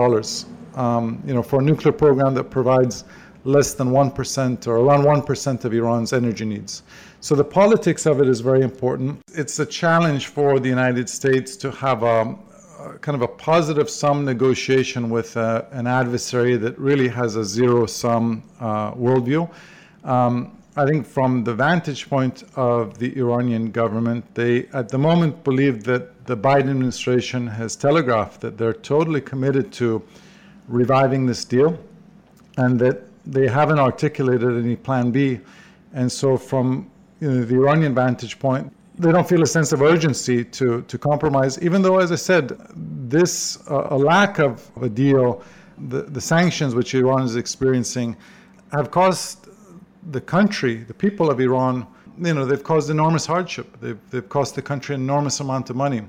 um, 0.74 1.22
you 1.26 1.32
know, 1.32 1.42
for 1.42 1.60
a 1.60 1.62
nuclear 1.62 1.92
program 1.92 2.34
that 2.34 2.44
provides 2.44 3.04
less 3.44 3.74
than 3.74 3.90
1% 3.90 4.66
or 4.66 4.76
around 4.76 5.04
1% 5.04 5.64
of 5.64 5.72
Iran's 5.72 6.12
energy 6.12 6.44
needs. 6.44 6.82
So 7.20 7.36
the 7.36 7.44
politics 7.44 8.04
of 8.04 8.20
it 8.20 8.28
is 8.28 8.40
very 8.40 8.62
important. 8.62 9.20
It's 9.32 9.60
a 9.60 9.66
challenge 9.66 10.26
for 10.26 10.58
the 10.58 10.68
United 10.68 11.08
States 11.08 11.56
to 11.58 11.70
have 11.70 12.02
a, 12.02 12.36
a 12.80 12.98
kind 12.98 13.14
of 13.14 13.22
a 13.22 13.28
positive 13.28 13.88
sum 13.88 14.24
negotiation 14.24 15.08
with 15.08 15.36
uh, 15.36 15.62
an 15.70 15.86
adversary 15.86 16.56
that 16.56 16.76
really 16.78 17.08
has 17.08 17.36
a 17.36 17.44
zero 17.44 17.86
sum 17.86 18.42
uh, 18.60 18.92
worldview. 18.92 19.48
Um, 20.04 20.55
I 20.78 20.84
think 20.84 21.06
from 21.06 21.42
the 21.42 21.54
vantage 21.54 22.06
point 22.10 22.44
of 22.54 22.98
the 22.98 23.16
Iranian 23.18 23.70
government, 23.70 24.34
they 24.34 24.66
at 24.74 24.90
the 24.90 24.98
moment 24.98 25.42
believe 25.42 25.84
that 25.84 26.26
the 26.26 26.36
Biden 26.36 26.68
administration 26.68 27.46
has 27.46 27.76
telegraphed 27.76 28.42
that 28.42 28.58
they're 28.58 28.74
totally 28.74 29.22
committed 29.22 29.72
to 29.72 30.02
reviving 30.68 31.24
this 31.24 31.46
deal 31.46 31.78
and 32.58 32.78
that 32.78 33.04
they 33.24 33.48
haven't 33.48 33.78
articulated 33.78 34.50
any 34.62 34.76
plan 34.76 35.10
B. 35.10 35.40
And 35.94 36.12
so, 36.12 36.36
from 36.36 36.90
you 37.20 37.30
know, 37.30 37.44
the 37.44 37.54
Iranian 37.54 37.94
vantage 37.94 38.38
point, 38.38 38.70
they 38.98 39.10
don't 39.12 39.26
feel 39.26 39.42
a 39.42 39.46
sense 39.46 39.72
of 39.72 39.80
urgency 39.80 40.44
to, 40.44 40.82
to 40.82 40.98
compromise, 40.98 41.58
even 41.62 41.80
though, 41.80 42.00
as 42.00 42.12
I 42.12 42.16
said, 42.16 42.52
this 43.08 43.58
uh, 43.70 43.88
a 43.90 43.96
lack 43.96 44.38
of 44.40 44.70
a 44.82 44.90
deal, 44.90 45.42
the, 45.88 46.02
the 46.02 46.20
sanctions 46.20 46.74
which 46.74 46.94
Iran 46.94 47.22
is 47.22 47.36
experiencing, 47.36 48.14
have 48.72 48.90
caused 48.90 49.48
the 50.10 50.20
country, 50.20 50.76
the 50.76 50.94
people 50.94 51.30
of 51.30 51.40
Iran, 51.40 51.86
you 52.18 52.34
know, 52.34 52.44
they've 52.44 52.62
caused 52.62 52.90
enormous 52.90 53.26
hardship. 53.26 53.78
They've, 53.80 53.98
they've 54.10 54.28
cost 54.28 54.54
the 54.54 54.62
country 54.62 54.94
an 54.94 55.00
enormous 55.02 55.40
amount 55.40 55.70
of 55.70 55.76
money. 55.76 56.02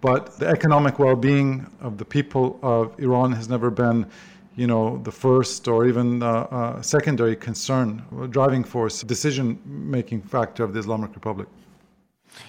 But 0.00 0.38
the 0.38 0.46
economic 0.46 0.98
well 0.98 1.16
being 1.16 1.66
of 1.80 1.98
the 1.98 2.04
people 2.04 2.58
of 2.62 2.98
Iran 3.00 3.32
has 3.32 3.48
never 3.48 3.70
been, 3.70 4.06
you 4.54 4.66
know, 4.66 4.98
the 4.98 5.10
first 5.10 5.66
or 5.66 5.86
even 5.86 6.22
uh, 6.22 6.26
uh, 6.26 6.82
secondary 6.82 7.34
concern, 7.34 8.04
driving 8.30 8.62
force, 8.62 9.02
decision 9.02 9.58
making 9.64 10.22
factor 10.22 10.62
of 10.62 10.72
the 10.72 10.80
Islamic 10.80 11.14
Republic. 11.14 11.48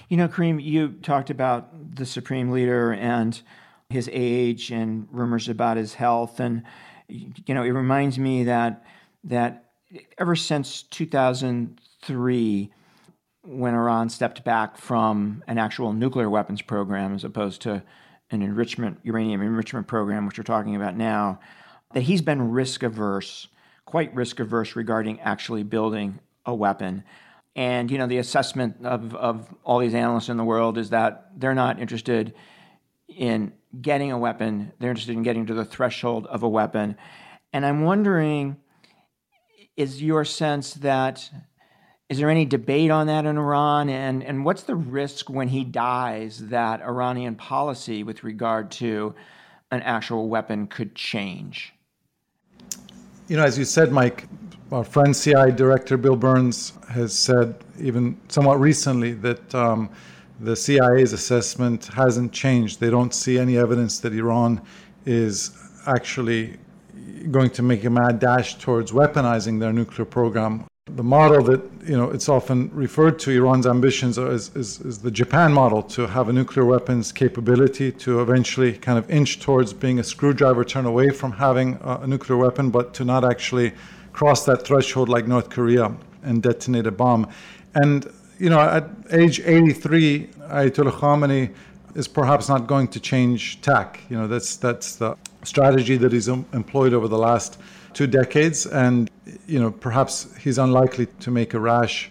You 0.08 0.16
know, 0.16 0.28
Karim, 0.28 0.60
you 0.60 0.92
talked 1.02 1.30
about 1.30 1.96
the 1.96 2.06
supreme 2.06 2.50
leader 2.50 2.92
and 2.92 3.40
his 3.88 4.08
age 4.12 4.70
and 4.70 5.08
rumors 5.10 5.48
about 5.48 5.76
his 5.76 5.94
health. 5.94 6.38
And, 6.38 6.62
you 7.08 7.54
know, 7.54 7.64
it 7.64 7.70
reminds 7.70 8.18
me 8.18 8.44
that 8.44 8.84
that 9.24 9.69
ever 10.18 10.36
since 10.36 10.82
2003, 10.82 12.72
when 13.42 13.74
Iran 13.74 14.08
stepped 14.08 14.44
back 14.44 14.76
from 14.76 15.42
an 15.46 15.58
actual 15.58 15.92
nuclear 15.92 16.28
weapons 16.28 16.62
program 16.62 17.14
as 17.14 17.24
opposed 17.24 17.62
to 17.62 17.82
an 18.30 18.42
enrichment 18.42 19.00
uranium 19.02 19.42
enrichment 19.42 19.86
program, 19.86 20.26
which 20.26 20.38
we're 20.38 20.44
talking 20.44 20.76
about 20.76 20.96
now, 20.96 21.40
that 21.94 22.02
he's 22.02 22.22
been 22.22 22.50
risk 22.50 22.82
averse, 22.82 23.48
quite 23.86 24.14
risk 24.14 24.38
averse 24.38 24.76
regarding 24.76 25.18
actually 25.20 25.62
building 25.62 26.20
a 26.46 26.54
weapon. 26.54 27.02
And 27.56 27.90
you 27.90 27.98
know, 27.98 28.06
the 28.06 28.18
assessment 28.18 28.76
of, 28.84 29.14
of 29.14 29.52
all 29.64 29.80
these 29.80 29.94
analysts 29.94 30.28
in 30.28 30.36
the 30.36 30.44
world 30.44 30.78
is 30.78 30.90
that 30.90 31.30
they're 31.36 31.54
not 31.54 31.80
interested 31.80 32.34
in 33.08 33.52
getting 33.80 34.12
a 34.12 34.18
weapon, 34.18 34.72
they're 34.78 34.90
interested 34.90 35.16
in 35.16 35.24
getting 35.24 35.46
to 35.46 35.54
the 35.54 35.64
threshold 35.64 36.26
of 36.26 36.44
a 36.44 36.48
weapon. 36.48 36.96
And 37.52 37.66
I'm 37.66 37.82
wondering 37.82 38.56
is 39.80 40.02
your 40.02 40.26
sense 40.26 40.74
that 40.74 41.30
is 42.10 42.18
there 42.18 42.28
any 42.28 42.44
debate 42.44 42.90
on 42.90 43.06
that 43.06 43.24
in 43.24 43.38
Iran? 43.38 43.88
And, 43.88 44.22
and 44.22 44.44
what's 44.44 44.64
the 44.64 44.74
risk 44.74 45.30
when 45.30 45.48
he 45.48 45.64
dies 45.64 46.48
that 46.48 46.82
Iranian 46.82 47.34
policy 47.36 48.02
with 48.02 48.22
regard 48.22 48.70
to 48.72 49.14
an 49.70 49.80
actual 49.82 50.28
weapon 50.28 50.66
could 50.66 50.94
change? 50.94 51.72
You 53.28 53.36
know, 53.36 53.44
as 53.44 53.56
you 53.56 53.64
said, 53.64 53.90
Mike, 53.90 54.26
our 54.70 54.84
friend 54.84 55.16
CIA 55.16 55.52
Director 55.52 55.96
Bill 55.96 56.16
Burns 56.16 56.72
has 56.90 57.16
said, 57.16 57.54
even 57.80 58.20
somewhat 58.28 58.60
recently, 58.60 59.12
that 59.14 59.54
um, 59.54 59.88
the 60.40 60.56
CIA's 60.56 61.14
assessment 61.14 61.86
hasn't 61.86 62.32
changed. 62.32 62.80
They 62.80 62.90
don't 62.90 63.14
see 63.14 63.38
any 63.38 63.56
evidence 63.56 63.98
that 64.00 64.12
Iran 64.12 64.60
is 65.06 65.56
actually 65.86 66.58
going 67.30 67.50
to 67.50 67.62
make 67.62 67.84
a 67.84 67.90
mad 67.90 68.18
dash 68.18 68.56
towards 68.56 68.92
weaponizing 68.92 69.60
their 69.60 69.72
nuclear 69.72 70.04
program. 70.04 70.64
The 70.86 71.04
model 71.04 71.42
that 71.44 71.62
you 71.84 71.96
know 71.96 72.10
it's 72.10 72.28
often 72.28 72.70
referred 72.72 73.18
to 73.20 73.30
Iran's 73.30 73.66
ambitions 73.66 74.18
is, 74.18 74.50
is, 74.56 74.80
is 74.80 74.98
the 74.98 75.10
Japan 75.10 75.52
model 75.52 75.82
to 75.84 76.06
have 76.06 76.28
a 76.28 76.32
nuclear 76.32 76.64
weapons 76.64 77.12
capability 77.12 77.92
to 77.92 78.20
eventually 78.20 78.72
kind 78.72 78.98
of 78.98 79.08
inch 79.08 79.38
towards 79.38 79.72
being 79.72 80.00
a 80.00 80.04
screwdriver 80.04 80.64
turn 80.64 80.86
away 80.86 81.10
from 81.10 81.32
having 81.32 81.78
a, 81.82 82.00
a 82.02 82.06
nuclear 82.06 82.36
weapon, 82.36 82.70
but 82.70 82.92
to 82.94 83.04
not 83.04 83.24
actually 83.24 83.72
cross 84.12 84.44
that 84.46 84.64
threshold 84.64 85.08
like 85.08 85.28
North 85.28 85.48
Korea 85.50 85.94
and 86.22 86.42
detonate 86.42 86.86
a 86.86 86.90
bomb. 86.90 87.28
And 87.74 88.10
you 88.38 88.50
know, 88.50 88.58
at 88.58 88.88
age 89.12 89.40
83, 89.40 90.26
Ayatollah 90.48 90.92
Khamenei 90.92 91.54
is 91.94 92.08
perhaps 92.08 92.48
not 92.48 92.66
going 92.66 92.88
to 92.88 93.00
change 93.00 93.60
tack. 93.60 94.00
You 94.08 94.16
know, 94.18 94.26
that's 94.26 94.56
that's 94.56 94.96
the 94.96 95.16
strategy 95.42 95.96
that 95.96 96.12
he's 96.12 96.28
employed 96.28 96.92
over 96.94 97.08
the 97.08 97.18
last 97.18 97.58
two 97.92 98.06
decades, 98.06 98.66
and 98.66 99.10
you 99.46 99.60
know 99.60 99.70
perhaps 99.70 100.34
he's 100.36 100.58
unlikely 100.58 101.06
to 101.20 101.30
make 101.30 101.54
a 101.54 101.60
rash 101.60 102.10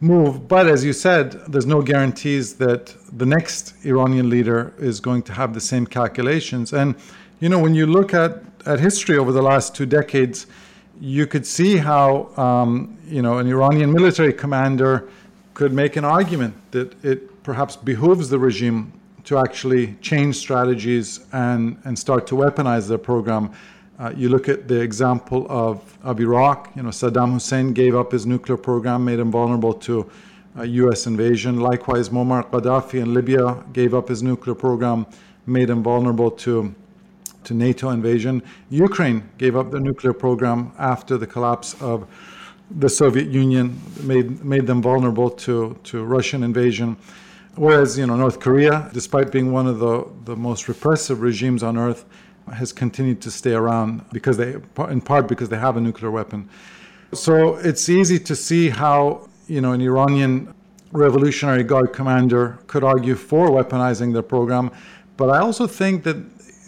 move. 0.00 0.48
But 0.48 0.66
as 0.66 0.84
you 0.84 0.92
said, 0.92 1.32
there's 1.48 1.66
no 1.66 1.82
guarantees 1.82 2.54
that 2.54 2.94
the 3.16 3.26
next 3.26 3.74
Iranian 3.84 4.28
leader 4.30 4.74
is 4.78 5.00
going 5.00 5.22
to 5.24 5.32
have 5.32 5.54
the 5.54 5.60
same 5.60 5.86
calculations. 5.86 6.72
And 6.72 6.94
you 7.40 7.48
know 7.48 7.58
when 7.58 7.74
you 7.74 7.86
look 7.86 8.14
at 8.14 8.42
at 8.66 8.78
history 8.80 9.16
over 9.18 9.32
the 9.32 9.42
last 9.42 9.74
two 9.74 9.86
decades, 9.86 10.46
you 11.00 11.26
could 11.26 11.46
see 11.46 11.76
how 11.76 12.30
um, 12.36 12.96
you 13.06 13.22
know 13.22 13.38
an 13.38 13.46
Iranian 13.48 13.92
military 13.92 14.32
commander 14.32 15.08
could 15.54 15.72
make 15.72 15.96
an 15.96 16.04
argument 16.04 16.54
that 16.70 17.04
it 17.04 17.42
perhaps 17.42 17.76
behooves 17.76 18.28
the 18.28 18.38
regime 18.38 18.92
to 19.24 19.38
actually 19.38 19.94
change 20.00 20.36
strategies 20.36 21.26
and, 21.32 21.76
and 21.84 21.98
start 21.98 22.26
to 22.26 22.34
weaponize 22.34 22.88
their 22.88 22.98
program. 22.98 23.50
Uh, 23.98 24.12
you 24.16 24.28
look 24.28 24.48
at 24.48 24.66
the 24.66 24.80
example 24.80 25.46
of, 25.48 25.96
of 26.02 26.20
Iraq, 26.20 26.70
you 26.74 26.82
know, 26.82 26.88
Saddam 26.88 27.32
Hussein 27.32 27.72
gave 27.72 27.94
up 27.94 28.10
his 28.10 28.26
nuclear 28.26 28.56
program, 28.56 29.04
made 29.04 29.20
him 29.20 29.30
vulnerable 29.30 29.74
to 29.74 30.10
US 30.56 31.06
invasion. 31.06 31.60
Likewise, 31.60 32.08
Muammar 32.08 32.44
Gaddafi 32.50 33.00
in 33.00 33.14
Libya 33.14 33.62
gave 33.72 33.94
up 33.94 34.08
his 34.08 34.22
nuclear 34.22 34.54
program, 34.54 35.06
made 35.46 35.70
him 35.70 35.82
vulnerable 35.82 36.30
to, 36.30 36.74
to 37.44 37.54
NATO 37.54 37.90
invasion. 37.90 38.42
Ukraine 38.70 39.28
gave 39.38 39.56
up 39.56 39.70
their 39.70 39.80
nuclear 39.80 40.12
program 40.12 40.72
after 40.78 41.16
the 41.16 41.26
collapse 41.26 41.80
of 41.80 42.06
the 42.78 42.88
Soviet 42.88 43.28
Union, 43.28 43.80
made, 44.02 44.44
made 44.44 44.66
them 44.66 44.82
vulnerable 44.82 45.30
to, 45.30 45.76
to 45.84 46.04
Russian 46.04 46.42
invasion. 46.42 46.96
Whereas, 47.54 47.98
you 47.98 48.06
know, 48.06 48.16
North 48.16 48.40
Korea, 48.40 48.90
despite 48.92 49.30
being 49.30 49.52
one 49.52 49.66
of 49.66 49.78
the, 49.78 50.08
the 50.24 50.36
most 50.36 50.68
repressive 50.68 51.20
regimes 51.20 51.62
on 51.62 51.76
earth, 51.76 52.06
has 52.52 52.72
continued 52.72 53.20
to 53.22 53.30
stay 53.30 53.52
around 53.52 54.04
because 54.10 54.36
they, 54.36 54.54
in 54.88 55.00
part 55.00 55.28
because 55.28 55.48
they 55.48 55.58
have 55.58 55.76
a 55.76 55.80
nuclear 55.80 56.10
weapon. 56.10 56.48
So 57.12 57.56
it's 57.56 57.88
easy 57.88 58.18
to 58.18 58.34
see 58.34 58.70
how, 58.70 59.28
you 59.46 59.60
know, 59.60 59.72
an 59.72 59.82
Iranian 59.82 60.54
Revolutionary 60.92 61.62
Guard 61.62 61.92
commander 61.92 62.58
could 62.66 62.84
argue 62.84 63.14
for 63.14 63.48
weaponizing 63.48 64.12
their 64.12 64.22
program. 64.22 64.70
But 65.16 65.30
I 65.30 65.40
also 65.40 65.66
think 65.66 66.04
that 66.04 66.16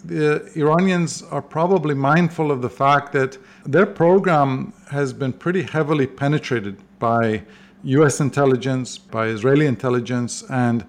the 0.07 0.51
Iranians 0.55 1.23
are 1.23 1.41
probably 1.41 1.95
mindful 1.95 2.51
of 2.51 2.61
the 2.61 2.69
fact 2.69 3.11
that 3.13 3.37
their 3.65 3.87
program 3.87 4.71
has 4.91 5.13
been 5.13 5.33
pretty 5.33 5.63
heavily 5.63 6.05
penetrated 6.05 6.77
by 6.99 7.43
US 7.85 8.19
intelligence, 8.19 8.97
by 8.97 9.27
Israeli 9.27 9.67
intelligence, 9.67 10.43
and 10.49 10.83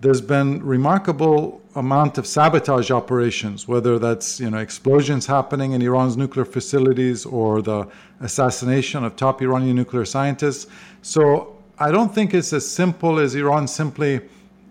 there's 0.00 0.20
been 0.20 0.62
remarkable 0.64 1.60
amount 1.76 2.18
of 2.18 2.26
sabotage 2.26 2.90
operations, 2.90 3.68
whether 3.68 3.98
that's 3.98 4.40
you 4.40 4.50
know 4.50 4.58
explosions 4.58 5.26
happening 5.26 5.72
in 5.72 5.80
Iran's 5.80 6.16
nuclear 6.16 6.44
facilities 6.44 7.24
or 7.24 7.62
the 7.62 7.88
assassination 8.20 9.04
of 9.04 9.14
top 9.16 9.40
Iranian 9.40 9.76
nuclear 9.76 10.04
scientists. 10.04 10.66
So 11.02 11.56
I 11.78 11.92
don't 11.92 12.12
think 12.12 12.34
it's 12.34 12.52
as 12.52 12.68
simple 12.68 13.20
as 13.20 13.34
Iran 13.36 13.68
simply 13.68 14.20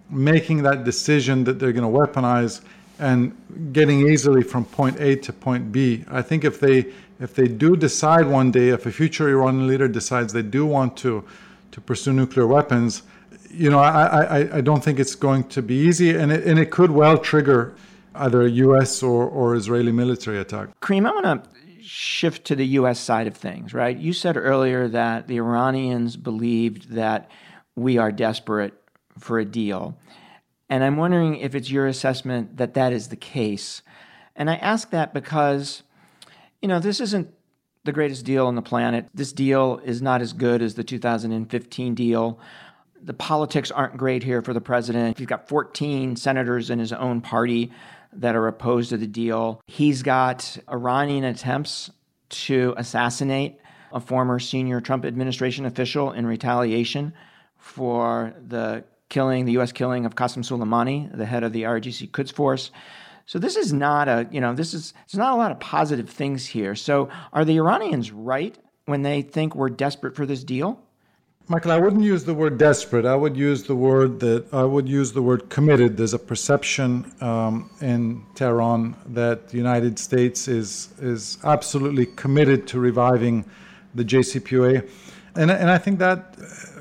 making 0.10 0.63
that 0.63 0.84
decision 0.84 1.46
that 1.46 1.58
they're 1.60 1.72
going 1.72 1.90
to 1.90 2.00
weaponize 2.00 2.62
and 3.00 3.36
getting 3.72 4.08
easily 4.08 4.44
from 4.44 4.66
point 4.66 5.00
A 5.00 5.16
to 5.16 5.34
point 5.34 5.72
B. 5.72 6.04
I 6.10 6.22
think 6.22 6.44
if 6.44 6.60
they 6.60 6.88
if 7.22 7.36
they 7.36 7.48
do 7.48 7.78
decide 7.78 8.25
one 8.28 8.51
day, 8.51 8.70
if 8.70 8.86
a 8.86 8.92
future 8.92 9.30
Iranian 9.30 9.68
leader 9.68 9.88
decides 9.88 10.34
they 10.34 10.42
do 10.42 10.66
want 10.66 10.98
to 10.98 11.24
to 11.72 11.82
pursue 11.82 12.13
nuclear 12.13 12.48
weapons, 12.48 13.04
you 13.50 13.70
know, 13.70 13.80
I, 13.80 14.40
I, 14.40 14.58
I 14.58 14.62
don't 14.62 14.84
think 14.84 15.00
it's 15.00 15.16
going 15.16 15.44
to 15.50 15.62
be 15.62 15.75
easy, 15.75 16.12
and 16.12 16.32
it, 16.32 16.46
and 16.46 16.58
it 16.58 16.72
could 16.72 16.92
well 16.92 17.18
trigger 17.18 17.75
either 18.16 18.42
a 18.42 18.50
U.S. 18.50 19.04
or, 19.04 19.25
or 19.28 19.56
Israeli 19.56 19.92
military 19.92 20.40
attack. 20.40 20.70
Karim, 20.82 21.06
I 21.06 21.12
want 21.12 21.44
to 21.44 21.50
shift 21.82 22.46
to 22.46 22.56
the 22.56 22.66
U.S. 22.68 23.00
side 23.00 23.28
of 23.28 23.36
things, 23.36 23.74
right? 23.74 23.98
You 23.98 24.13
said 24.13 24.38
earlier 24.38 24.88
that 24.88 25.28
the 25.28 25.38
Iranians 25.38 26.18
believed 26.18 26.92
that 26.92 27.30
we 27.75 27.98
are 27.98 28.12
desperate 28.12 28.74
for 29.18 29.40
a 29.40 29.46
deal. 29.46 29.98
And 30.70 30.84
I'm 30.84 30.98
wondering 30.98 31.38
if 31.38 31.56
it's 31.56 31.70
your 31.70 31.88
assessment 31.88 32.58
that 32.58 32.74
that 32.75 32.94
is 32.94 33.10
the 33.10 33.16
case. 33.16 33.82
And 34.36 34.50
I 34.50 34.56
ask 34.56 34.90
that 34.92 35.13
because, 35.13 35.84
you 36.62 36.68
know, 36.68 36.80
this 36.80 37.01
isn't 37.01 37.34
the 37.84 37.92
greatest 37.92 38.26
deal 38.26 38.48
on 38.48 38.56
the 38.56 38.62
planet. 38.62 39.08
This 39.14 39.34
deal 39.34 39.82
is 39.84 40.02
not 40.02 40.22
as 40.22 40.34
good 40.34 40.62
as 40.62 40.76
the 40.76 40.84
2015 40.84 41.96
deal. 41.96 42.40
The 43.04 43.14
politics 43.14 43.72
aren't 43.72 43.98
great 43.98 44.24
here 44.24 44.42
for 44.42 44.54
the 44.54 44.62
president. 44.62 45.18
He's 45.18 45.28
got 45.28 45.48
14 45.48 46.16
senators 46.16 46.70
in 46.70 46.78
his 46.78 46.94
own 46.94 47.22
party 47.22 47.72
that 48.14 48.36
are 48.36 48.48
opposed 48.48 48.90
to 48.90 48.98
the 48.98 49.08
deal. 49.08 49.62
He's 49.66 50.04
got 50.04 50.58
Iranian 50.70 51.24
attempts 51.24 51.90
to 52.30 52.76
assassinate 52.78 53.58
a 53.92 54.00
former 54.00 54.40
senior 54.40 54.80
Trump 54.80 55.04
administration 55.04 55.66
official 55.66 56.12
in 56.12 56.26
retaliation 56.26 57.14
for 57.58 58.34
the 58.48 58.84
killing, 59.10 59.46
the 59.46 59.54
U.S. 59.54 59.72
killing 59.72 60.06
of 60.06 60.16
Qasem 60.16 60.44
Soleimani, 60.44 61.16
the 61.16 61.26
head 61.26 61.44
of 61.44 61.52
the 61.52 61.64
IRGC 61.64 62.12
Quds 62.12 62.32
Force. 62.32 62.72
So 63.32 63.40
this 63.40 63.56
is 63.56 63.72
not 63.72 64.10
a, 64.10 64.28
you 64.30 64.42
know, 64.42 64.54
this 64.54 64.74
is 64.74 64.94
there's 65.08 65.18
not 65.18 65.32
a 65.32 65.38
lot 65.38 65.54
of 65.54 65.60
positive 65.62 66.10
things 66.10 66.46
here. 66.46 66.76
So 66.76 67.08
are 67.32 67.46
the 67.46 67.56
Iranians 67.56 68.12
right 68.12 68.58
when 68.88 69.04
they 69.04 69.22
think 69.22 69.56
we're 69.56 69.70
desperate 69.70 70.18
for 70.18 70.26
this 70.26 70.44
deal? 70.44 70.82
Michael, 71.48 71.72
I 71.72 71.78
wouldn't 71.78 72.04
use 72.04 72.26
the 72.26 72.34
word 72.34 72.58
desperate. 72.58 73.06
I 73.06 73.16
would 73.16 73.38
use 73.38 73.64
the 73.64 73.74
word 73.74 74.20
that 74.20 74.54
I 74.54 74.66
would 74.66 74.86
use 74.86 75.14
the 75.14 75.22
word 75.22 75.50
committed. 75.50 75.96
There's 75.96 76.14
a 76.14 76.20
perception 76.20 77.10
um, 77.22 77.70
in 77.80 78.22
Tehran 78.36 78.98
that 79.06 79.48
the 79.48 79.56
United 79.56 79.98
States 79.98 80.50
is 80.50 80.90
is 81.00 81.38
absolutely 81.46 82.08
committed 82.08 82.68
to 82.68 82.82
reviving 82.82 83.46
the 83.96 84.04
JCPOA, 84.04 84.90
and 85.38 85.50
and 85.50 85.72
I 85.72 85.78
think 85.78 86.00
that 86.00 86.36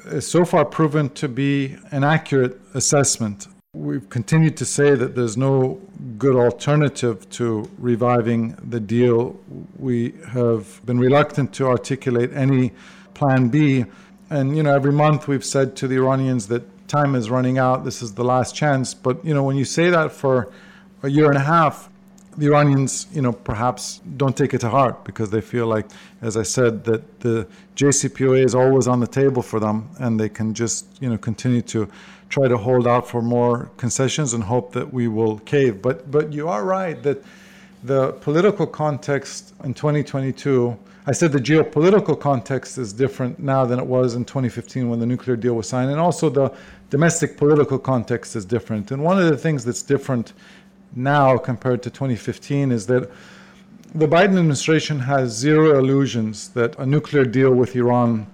is 0.07 0.26
so 0.26 0.45
far 0.45 0.64
proven 0.64 1.11
to 1.11 1.28
be 1.28 1.76
an 1.92 2.02
accurate 2.02 2.61
assessment. 2.75 3.47
We've 3.72 4.10
continued 4.10 4.56
to 4.56 4.64
say 4.64 4.96
that 4.96 5.14
there's 5.14 5.36
no 5.36 5.80
good 6.18 6.34
alternative 6.34 7.30
to 7.30 7.70
reviving 7.78 8.56
the 8.68 8.80
deal. 8.80 9.38
We 9.78 10.14
have 10.30 10.84
been 10.84 10.98
reluctant 10.98 11.52
to 11.54 11.68
articulate 11.68 12.32
any 12.32 12.72
plan 13.14 13.48
B 13.48 13.84
and 14.28 14.56
you 14.56 14.64
know, 14.64 14.74
every 14.74 14.90
month 14.90 15.28
we've 15.28 15.44
said 15.44 15.76
to 15.76 15.86
the 15.86 15.96
Iranians 15.96 16.48
that 16.48 16.88
time 16.88 17.14
is 17.14 17.30
running 17.30 17.58
out. 17.58 17.84
This 17.84 18.02
is 18.02 18.14
the 18.14 18.24
last 18.24 18.56
chance. 18.56 18.92
But 18.92 19.24
you 19.24 19.34
know, 19.34 19.44
when 19.44 19.56
you 19.56 19.64
say 19.64 19.88
that 19.88 20.10
for 20.10 20.52
a 21.04 21.08
year 21.08 21.28
and 21.28 21.36
a 21.36 21.40
half, 21.40 21.88
the 22.36 22.46
Iranians, 22.46 23.06
you 23.12 23.22
know, 23.22 23.32
perhaps 23.32 24.00
don't 24.16 24.36
take 24.36 24.54
it 24.54 24.60
to 24.62 24.68
heart 24.68 25.04
because 25.04 25.30
they 25.30 25.40
feel 25.40 25.66
like, 25.66 25.86
as 26.22 26.36
I 26.36 26.42
said, 26.42 26.84
that 26.84 27.20
the 27.20 27.46
JCPOA 27.76 28.44
is 28.44 28.54
always 28.54 28.86
on 28.86 29.00
the 29.00 29.06
table 29.06 29.42
for 29.42 29.60
them, 29.60 29.90
and 29.98 30.18
they 30.18 30.28
can 30.28 30.54
just, 30.54 30.86
you 31.00 31.10
know, 31.10 31.18
continue 31.18 31.62
to 31.62 31.88
try 32.30 32.49
to 32.49 32.56
hold 32.56 32.87
out 32.87 33.06
for 33.06 33.20
more 33.20 33.70
concessions 33.76 34.32
and 34.32 34.44
hope 34.44 34.72
that 34.72 34.90
we 34.92 35.08
will 35.08 35.38
cave. 35.40 35.82
But 35.82 36.10
but 36.10 36.32
you 36.32 36.49
are 36.49 36.64
right 36.64 37.02
that 37.02 37.22
the 37.84 38.12
political 38.12 38.66
context 38.66 39.52
in 39.64 39.75
2022 39.75 40.78
I 41.06 41.12
said 41.12 41.32
the 41.32 41.38
geopolitical 41.38 42.18
context 42.18 42.76
is 42.76 42.92
different 42.92 43.38
now 43.38 43.64
than 43.64 43.78
it 43.78 43.87
was 43.87 44.14
in 44.14 44.25
2015 44.25 44.88
when 44.90 45.00
the 45.00 45.06
nuclear 45.06 45.34
deal 45.34 45.54
was 45.54 45.66
signed, 45.66 45.90
and 45.90 45.99
also 45.99 46.28
the 46.28 46.52
domestic 46.90 47.36
political 47.38 47.78
context 47.78 48.36
is 48.36 48.45
different. 48.45 48.90
And 48.90 49.02
one 49.02 49.19
of 49.19 49.28
the 49.28 49.36
things 49.36 49.64
that's 49.64 49.82
different 49.82 50.34
now 50.95 51.38
compared 51.38 51.82
to 51.84 51.90
2015 51.90 52.71
is 52.71 52.86
that 52.86 53.10
the 53.95 54.06
Biden 54.06 54.38
administration 54.38 55.00
has 55.00 55.32
zero 55.32 55.78
illusions 55.78 56.50
that 56.50 56.78
a 56.78 56.84
nuclear 56.84 57.25
deal 57.25 57.52
with 57.52 57.75
Iran 57.75 58.26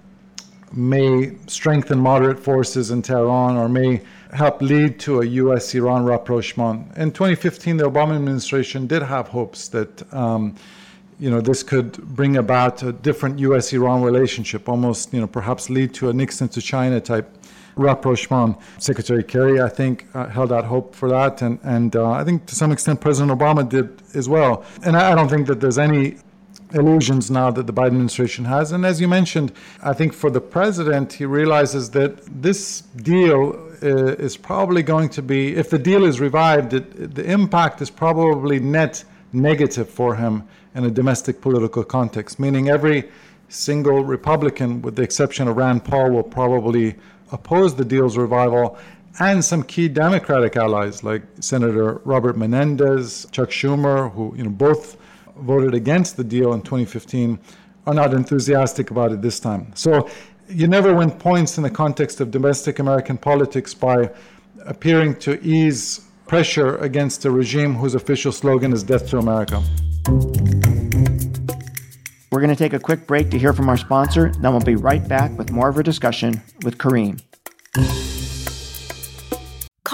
may 0.71 1.33
strengthen 1.47 1.99
moderate 1.99 2.39
forces 2.39 2.91
in 2.91 3.01
Tehran 3.01 3.57
or 3.57 3.69
may 3.69 4.01
help 4.33 4.61
lead 4.61 4.99
to 4.99 5.21
a 5.21 5.25
U.S. 5.25 5.73
Iran 5.73 6.03
rapprochement. 6.03 6.95
In 6.97 7.11
2015, 7.11 7.77
the 7.77 7.89
Obama 7.89 8.15
administration 8.15 8.87
did 8.87 9.01
have 9.01 9.27
hopes 9.29 9.67
that. 9.69 10.13
Um, 10.13 10.55
you 11.19 11.31
know, 11.31 11.41
this 11.41 11.63
could 11.63 11.93
bring 12.15 12.37
about 12.37 12.83
a 12.83 12.91
different 12.91 13.39
U.S.-Iran 13.39 14.03
relationship, 14.03 14.69
almost, 14.69 15.11
you 15.11 15.19
know, 15.19 15.25
perhaps 15.25 15.67
lead 15.67 15.91
to 15.95 16.09
a 16.09 16.13
Nixon 16.13 16.47
to 16.49 16.61
China 16.61 17.01
type 17.01 17.27
rapprochement. 17.77 18.57
Secretary 18.77 19.23
Kerry, 19.23 19.61
I 19.61 19.69
think, 19.69 20.05
uh, 20.13 20.27
held 20.27 20.51
out 20.51 20.65
hope 20.65 20.93
for 20.93 21.09
that, 21.09 21.41
and 21.41 21.59
and 21.63 21.95
uh, 21.95 22.11
I 22.11 22.23
think 22.23 22.45
to 22.47 22.55
some 22.55 22.71
extent 22.71 23.01
President 23.01 23.37
Obama 23.37 23.67
did 23.67 24.01
as 24.13 24.27
well. 24.27 24.65
And 24.83 24.97
I, 24.97 25.11
I 25.11 25.15
don't 25.15 25.29
think 25.29 25.47
that 25.47 25.59
there's 25.59 25.77
any 25.77 26.17
illusions 26.73 27.31
now 27.31 27.51
that 27.51 27.67
the 27.67 27.73
Biden 27.73 27.87
administration 27.87 28.45
has. 28.45 28.71
And 28.71 28.85
as 28.85 28.99
you 28.99 29.07
mentioned, 29.07 29.53
I 29.81 29.93
think 29.93 30.13
for 30.13 30.29
the 30.29 30.41
president, 30.41 31.13
he 31.13 31.25
realizes 31.25 31.91
that 31.91 32.25
this 32.41 32.81
deal 32.81 33.53
uh, 33.81 34.15
is 34.15 34.35
probably 34.35 34.83
going 34.83 35.09
to 35.09 35.21
be, 35.21 35.55
if 35.55 35.69
the 35.69 35.79
deal 35.79 36.03
is 36.03 36.19
revived, 36.19 36.73
it, 36.73 37.15
the 37.15 37.23
impact 37.29 37.81
is 37.81 37.89
probably 37.89 38.59
net 38.59 39.03
negative 39.33 39.89
for 39.89 40.15
him 40.15 40.43
in 40.75 40.85
a 40.85 40.91
domestic 40.91 41.41
political 41.41 41.83
context, 41.83 42.39
meaning 42.39 42.69
every 42.69 43.09
single 43.49 44.03
Republican, 44.03 44.81
with 44.81 44.95
the 44.95 45.01
exception 45.01 45.47
of 45.47 45.57
Rand 45.57 45.83
Paul, 45.83 46.11
will 46.11 46.23
probably 46.23 46.95
oppose 47.31 47.75
the 47.75 47.85
deal's 47.85 48.17
revival, 48.17 48.77
and 49.19 49.43
some 49.43 49.63
key 49.63 49.87
Democratic 49.87 50.55
allies 50.55 51.03
like 51.03 51.23
Senator 51.39 52.01
Robert 52.05 52.37
Menendez, 52.37 53.25
Chuck 53.31 53.49
Schumer, 53.49 54.11
who 54.13 54.33
you 54.35 54.43
know 54.43 54.49
both 54.49 54.97
voted 55.41 55.73
against 55.73 56.17
the 56.17 56.23
deal 56.23 56.53
in 56.53 56.61
2015, 56.61 57.39
are 57.85 57.93
not 57.93 58.13
enthusiastic 58.13 58.91
about 58.91 59.11
it 59.11 59.21
this 59.21 59.39
time. 59.39 59.71
So 59.75 60.09
you 60.49 60.67
never 60.67 60.93
win 60.93 61.11
points 61.11 61.57
in 61.57 61.63
the 61.63 61.69
context 61.69 62.21
of 62.21 62.31
domestic 62.31 62.79
American 62.79 63.17
politics 63.17 63.73
by 63.73 64.09
appearing 64.65 65.15
to 65.19 65.41
ease 65.41 66.01
pressure 66.27 66.77
against 66.77 67.25
a 67.25 67.31
regime 67.31 67.75
whose 67.75 67.95
official 67.95 68.31
slogan 68.31 68.73
is 68.73 68.83
Death 68.83 69.09
to 69.09 69.17
America. 69.17 69.63
We're 72.31 72.41
going 72.41 72.49
to 72.49 72.55
take 72.55 72.73
a 72.73 72.79
quick 72.79 73.07
break 73.07 73.31
to 73.31 73.39
hear 73.39 73.53
from 73.53 73.69
our 73.69 73.77
sponsor, 73.77 74.31
then 74.33 74.51
we'll 74.51 74.59
be 74.59 74.75
right 74.75 75.05
back 75.07 75.35
with 75.37 75.51
more 75.51 75.69
of 75.69 75.77
our 75.77 75.83
discussion 75.83 76.41
with 76.63 76.77
Karim. 76.77 77.17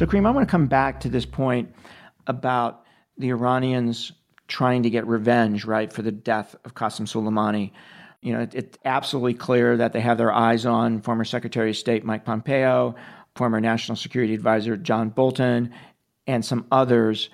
So, 0.00 0.06
Karim, 0.06 0.24
I 0.24 0.30
want 0.30 0.48
to 0.48 0.50
come 0.50 0.66
back 0.66 1.00
to 1.00 1.10
this 1.10 1.26
point 1.26 1.74
about 2.26 2.86
the 3.18 3.28
Iranians 3.28 4.12
trying 4.48 4.84
to 4.84 4.88
get 4.88 5.06
revenge, 5.06 5.66
right, 5.66 5.92
for 5.92 6.00
the 6.00 6.10
death 6.10 6.56
of 6.64 6.74
Qasem 6.74 7.02
Soleimani. 7.02 7.72
You 8.22 8.32
know, 8.32 8.40
it, 8.40 8.54
it's 8.54 8.78
absolutely 8.86 9.34
clear 9.34 9.76
that 9.76 9.92
they 9.92 10.00
have 10.00 10.16
their 10.16 10.32
eyes 10.32 10.64
on 10.64 11.02
former 11.02 11.26
Secretary 11.26 11.68
of 11.68 11.76
State 11.76 12.02
Mike 12.02 12.24
Pompeo, 12.24 12.94
former 13.36 13.60
National 13.60 13.94
Security 13.94 14.32
Advisor 14.32 14.78
John 14.78 15.10
Bolton, 15.10 15.70
and 16.26 16.42
some 16.46 16.64
others. 16.72 17.28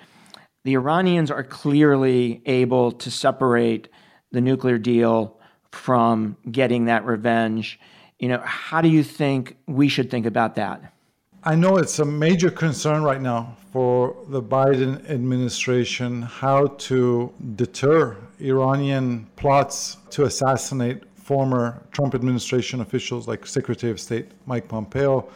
The 0.65 0.75
Iranians 0.75 1.31
are 1.31 1.45
clearly 1.45 2.43
able 2.47 2.91
to 2.91 3.13
separate 3.13 3.91
the 4.33 4.41
nuclear 4.41 4.79
deal 4.79 5.39
from 5.71 6.37
getting 6.51 6.87
that 6.87 7.05
revenge. 7.05 7.79
You 8.19 8.27
know, 8.27 8.43
how 8.45 8.81
do 8.81 8.89
you 8.89 9.05
think 9.05 9.57
we 9.69 9.87
should 9.87 10.11
think 10.11 10.27
about 10.27 10.57
that? 10.57 10.93
I 11.49 11.55
know 11.55 11.77
it's 11.77 12.01
a 12.01 12.05
major 12.05 12.51
concern 12.51 13.05
right 13.05 13.23
now 13.23 13.57
for 13.73 14.17
the 14.27 14.43
Biden 14.43 15.09
administration 15.09 16.23
how 16.23 16.67
to 16.89 17.33
deter 17.55 18.17
Iranian 18.41 19.29
plots 19.37 19.99
to 20.11 20.25
assassinate 20.25 21.05
former 21.15 21.81
Trump 21.93 22.17
administration 22.17 22.81
officials 22.81 23.29
like 23.29 23.47
Secretary 23.47 23.93
of 23.93 24.01
State 24.01 24.33
Mike 24.47 24.67
Pompeo, 24.67 25.29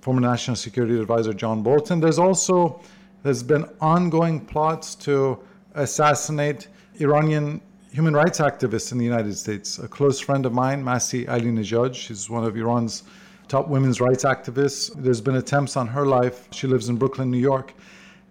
former 0.00 0.20
National 0.20 0.54
Security 0.54 0.96
Advisor 0.96 1.34
John 1.34 1.64
Bolton. 1.64 1.98
There's 1.98 2.20
also 2.20 2.80
there's 3.24 3.42
been 3.42 3.64
ongoing 3.80 4.46
plots 4.46 4.94
to 5.06 5.40
assassinate 5.74 6.68
Iranian 7.00 7.60
human 7.92 8.14
rights 8.14 8.38
activists 8.38 8.92
in 8.92 8.98
the 8.98 9.04
United 9.04 9.36
States. 9.36 9.80
A 9.80 9.88
close 9.88 10.20
friend 10.20 10.46
of 10.46 10.52
mine, 10.52 10.84
Masih 10.84 11.26
Alinejad, 11.26 11.96
she's 11.96 12.30
one 12.30 12.44
of 12.44 12.56
Iran's 12.56 13.02
top 13.48 13.68
women's 13.68 14.00
rights 14.00 14.24
activists. 14.24 14.92
There's 14.94 15.20
been 15.20 15.36
attempts 15.36 15.76
on 15.76 15.88
her 15.88 16.06
life. 16.06 16.48
She 16.52 16.66
lives 16.66 16.88
in 16.88 16.96
Brooklyn, 16.96 17.30
New 17.30 17.38
York. 17.38 17.74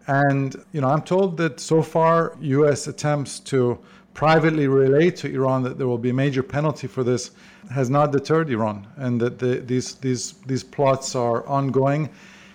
And, 0.08 0.56
you 0.72 0.82
know, 0.82 0.88
I'm 0.88 1.02
told 1.02 1.38
that 1.38 1.60
so 1.60 1.82
far 1.82 2.38
U.S. 2.40 2.88
attempts 2.88 3.40
to 3.42 3.78
privately 4.14 4.68
relate 4.68 5.16
to 5.18 5.32
Iran 5.32 5.62
that 5.64 5.78
there 5.78 5.88
will 5.88 5.98
be 5.98 6.10
a 6.10 6.14
major 6.14 6.42
penalty 6.42 6.88
for 6.88 7.04
this 7.04 7.32
has 7.70 7.90
not 7.90 8.12
deterred 8.12 8.50
Iran, 8.50 8.88
and 8.96 9.20
that 9.22 9.40
the, 9.40 9.60
these 9.60 9.96
these 9.96 10.34
these 10.46 10.64
plots 10.64 11.16
are 11.16 11.46
ongoing. 11.46 12.10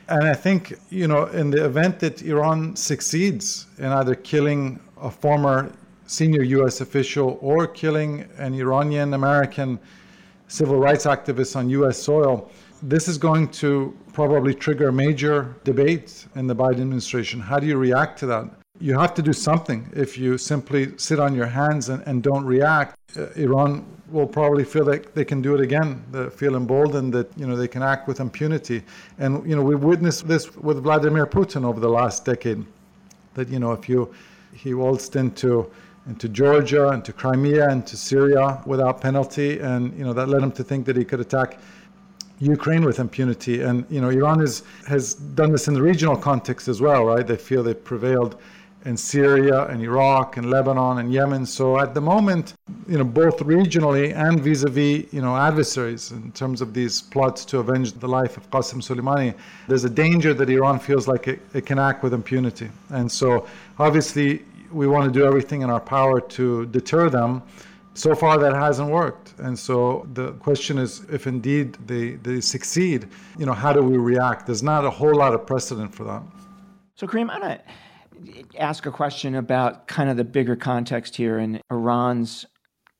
And 0.08 0.24
I 0.26 0.34
think 0.34 0.74
you 0.90 1.06
know, 1.06 1.26
in 1.26 1.50
the 1.50 1.64
event 1.64 2.00
that 2.00 2.22
Iran 2.22 2.74
succeeds 2.76 3.66
in 3.78 3.86
either 3.86 4.14
killing 4.14 4.80
a 5.00 5.10
former 5.10 5.70
senior 6.06 6.42
U.S. 6.42 6.80
official 6.80 7.38
or 7.40 7.66
killing 7.66 8.28
an 8.38 8.54
Iranian 8.54 9.14
American 9.14 9.78
civil 10.52 10.78
rights 10.78 11.06
activists 11.06 11.56
on 11.56 11.70
U.S. 11.70 11.96
soil, 11.98 12.50
this 12.82 13.08
is 13.08 13.16
going 13.16 13.48
to 13.62 13.96
probably 14.12 14.54
trigger 14.54 14.92
major 14.92 15.56
debate 15.64 16.26
in 16.34 16.46
the 16.46 16.54
Biden 16.54 16.82
administration. 16.82 17.40
How 17.40 17.58
do 17.58 17.66
you 17.66 17.78
react 17.78 18.18
to 18.18 18.26
that? 18.26 18.50
You 18.78 18.98
have 18.98 19.14
to 19.14 19.22
do 19.22 19.32
something. 19.32 19.90
If 19.94 20.18
you 20.18 20.36
simply 20.36 20.92
sit 20.98 21.18
on 21.18 21.34
your 21.34 21.46
hands 21.46 21.88
and, 21.88 22.02
and 22.06 22.22
don't 22.22 22.44
react, 22.44 22.98
uh, 23.16 23.28
Iran 23.36 23.86
will 24.10 24.26
probably 24.26 24.64
feel 24.64 24.84
like 24.84 25.14
they 25.14 25.24
can 25.24 25.40
do 25.40 25.54
it 25.54 25.60
again. 25.60 26.04
They 26.10 26.28
feel 26.28 26.54
emboldened 26.54 27.14
that 27.14 27.28
you 27.38 27.46
know 27.46 27.56
they 27.56 27.68
can 27.68 27.82
act 27.82 28.06
with 28.06 28.20
impunity. 28.20 28.82
And 29.18 29.48
you 29.48 29.56
know 29.56 29.62
we've 29.62 29.82
witnessed 29.82 30.28
this 30.28 30.54
with 30.56 30.82
Vladimir 30.82 31.26
Putin 31.26 31.64
over 31.64 31.80
the 31.80 31.88
last 32.00 32.26
decade. 32.26 32.66
That 33.34 33.48
you 33.48 33.58
know 33.58 33.72
if 33.72 33.88
you 33.88 34.12
he 34.52 34.74
waltzed 34.74 35.16
into 35.16 35.70
into 36.06 36.28
Georgia, 36.28 36.88
into 36.88 37.12
Crimea, 37.12 37.70
into 37.70 37.96
Syria 37.96 38.60
without 38.66 39.00
penalty, 39.00 39.60
and 39.60 39.96
you 39.96 40.04
know 40.04 40.12
that 40.12 40.28
led 40.28 40.42
him 40.42 40.52
to 40.52 40.64
think 40.64 40.86
that 40.86 40.96
he 40.96 41.04
could 41.04 41.20
attack 41.20 41.58
Ukraine 42.40 42.84
with 42.84 42.98
impunity. 42.98 43.62
And 43.62 43.86
you 43.88 44.00
know 44.00 44.08
Iran 44.08 44.40
is, 44.40 44.64
has 44.86 45.14
done 45.14 45.52
this 45.52 45.68
in 45.68 45.74
the 45.74 45.82
regional 45.82 46.16
context 46.16 46.68
as 46.68 46.80
well, 46.80 47.04
right? 47.04 47.26
They 47.26 47.36
feel 47.36 47.62
they've 47.62 47.84
prevailed 47.84 48.40
in 48.84 48.96
Syria 48.96 49.66
and 49.66 49.80
Iraq 49.80 50.36
and 50.36 50.50
Lebanon 50.50 50.98
and 50.98 51.12
Yemen. 51.12 51.46
So 51.46 51.78
at 51.78 51.94
the 51.94 52.00
moment, 52.00 52.54
you 52.88 52.98
know, 52.98 53.04
both 53.04 53.38
regionally 53.38 54.14
and 54.14 54.40
vis-a-vis, 54.40 55.12
you 55.12 55.22
know, 55.22 55.36
adversaries 55.36 56.10
in 56.10 56.32
terms 56.32 56.60
of 56.60 56.74
these 56.74 57.02
plots 57.02 57.44
to 57.46 57.58
avenge 57.58 57.92
the 57.92 58.08
life 58.08 58.36
of 58.36 58.50
Qasem 58.50 58.82
Soleimani, 58.82 59.34
there's 59.68 59.84
a 59.84 59.90
danger 59.90 60.34
that 60.34 60.50
Iran 60.50 60.80
feels 60.80 61.06
like 61.06 61.28
it, 61.28 61.40
it 61.54 61.64
can 61.64 61.78
act 61.78 62.02
with 62.02 62.12
impunity. 62.12 62.70
And 62.90 63.10
so 63.10 63.46
obviously 63.78 64.44
we 64.72 64.86
want 64.86 65.12
to 65.12 65.18
do 65.18 65.24
everything 65.26 65.62
in 65.62 65.70
our 65.70 65.80
power 65.80 66.20
to 66.20 66.66
deter 66.66 67.08
them. 67.08 67.42
So 67.94 68.14
far, 68.14 68.38
that 68.38 68.54
hasn't 68.54 68.90
worked. 68.90 69.34
And 69.38 69.58
so 69.58 70.08
the 70.14 70.32
question 70.34 70.78
is 70.78 71.04
if 71.10 71.26
indeed 71.26 71.74
they, 71.86 72.12
they 72.12 72.40
succeed, 72.40 73.08
you 73.38 73.44
know, 73.44 73.52
how 73.52 73.72
do 73.72 73.82
we 73.82 73.98
react? 73.98 74.46
There's 74.46 74.62
not 74.62 74.84
a 74.84 74.90
whole 74.90 75.14
lot 75.14 75.34
of 75.34 75.46
precedent 75.46 75.94
for 75.94 76.04
that. 76.04 76.22
So, 76.94 77.06
Karim, 77.06 77.28
I 77.30 77.38
want 77.38 77.60
to 77.60 77.62
ask 78.58 78.86
a 78.86 78.90
question 78.90 79.34
about 79.34 79.88
kind 79.88 80.08
of 80.08 80.16
the 80.16 80.24
bigger 80.24 80.56
context 80.56 81.16
here 81.16 81.38
in 81.38 81.60
Iran's 81.70 82.46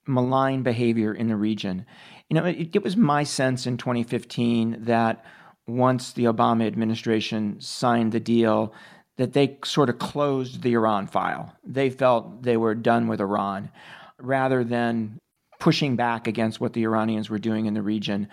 malign 0.07 0.63
behavior 0.63 1.15
in 1.15 1.29
the 1.29 1.37
region. 1.37 1.87
You 2.29 2.37
know, 2.37 2.45
it, 2.45 2.75
it 2.75 2.83
was 2.83 2.97
my 2.97 3.23
sense 3.23 3.67
in 3.67 3.77
2015 3.77 4.85
that 4.85 5.25
once 5.67 6.13
the 6.13 6.25
Obama 6.25 6.67
administration 6.67 7.61
signed 7.61 8.13
the 8.13 8.21
deal, 8.21 8.75
that 9.19 9.33
they 9.33 9.59
sort 9.65 9.89
of 9.89 9.99
closed 9.99 10.63
the 10.63 10.73
Iran 10.73 11.07
file. 11.07 11.55
They 11.65 11.91
felt 11.91 12.43
they 12.43 12.57
were 12.57 12.75
done 12.75 13.09
with 13.09 13.21
Iran 13.21 13.71
rather 14.19 14.65
than 14.65 15.19
pushing 15.61 15.97
back 15.97 16.27
against 16.27 16.61
what 16.61 16.73
the 16.73 16.83
Iranians 16.83 17.31
were 17.31 17.39
doing 17.39 17.67
in 17.67 17.75
the 17.75 17.83
region, 17.83 18.29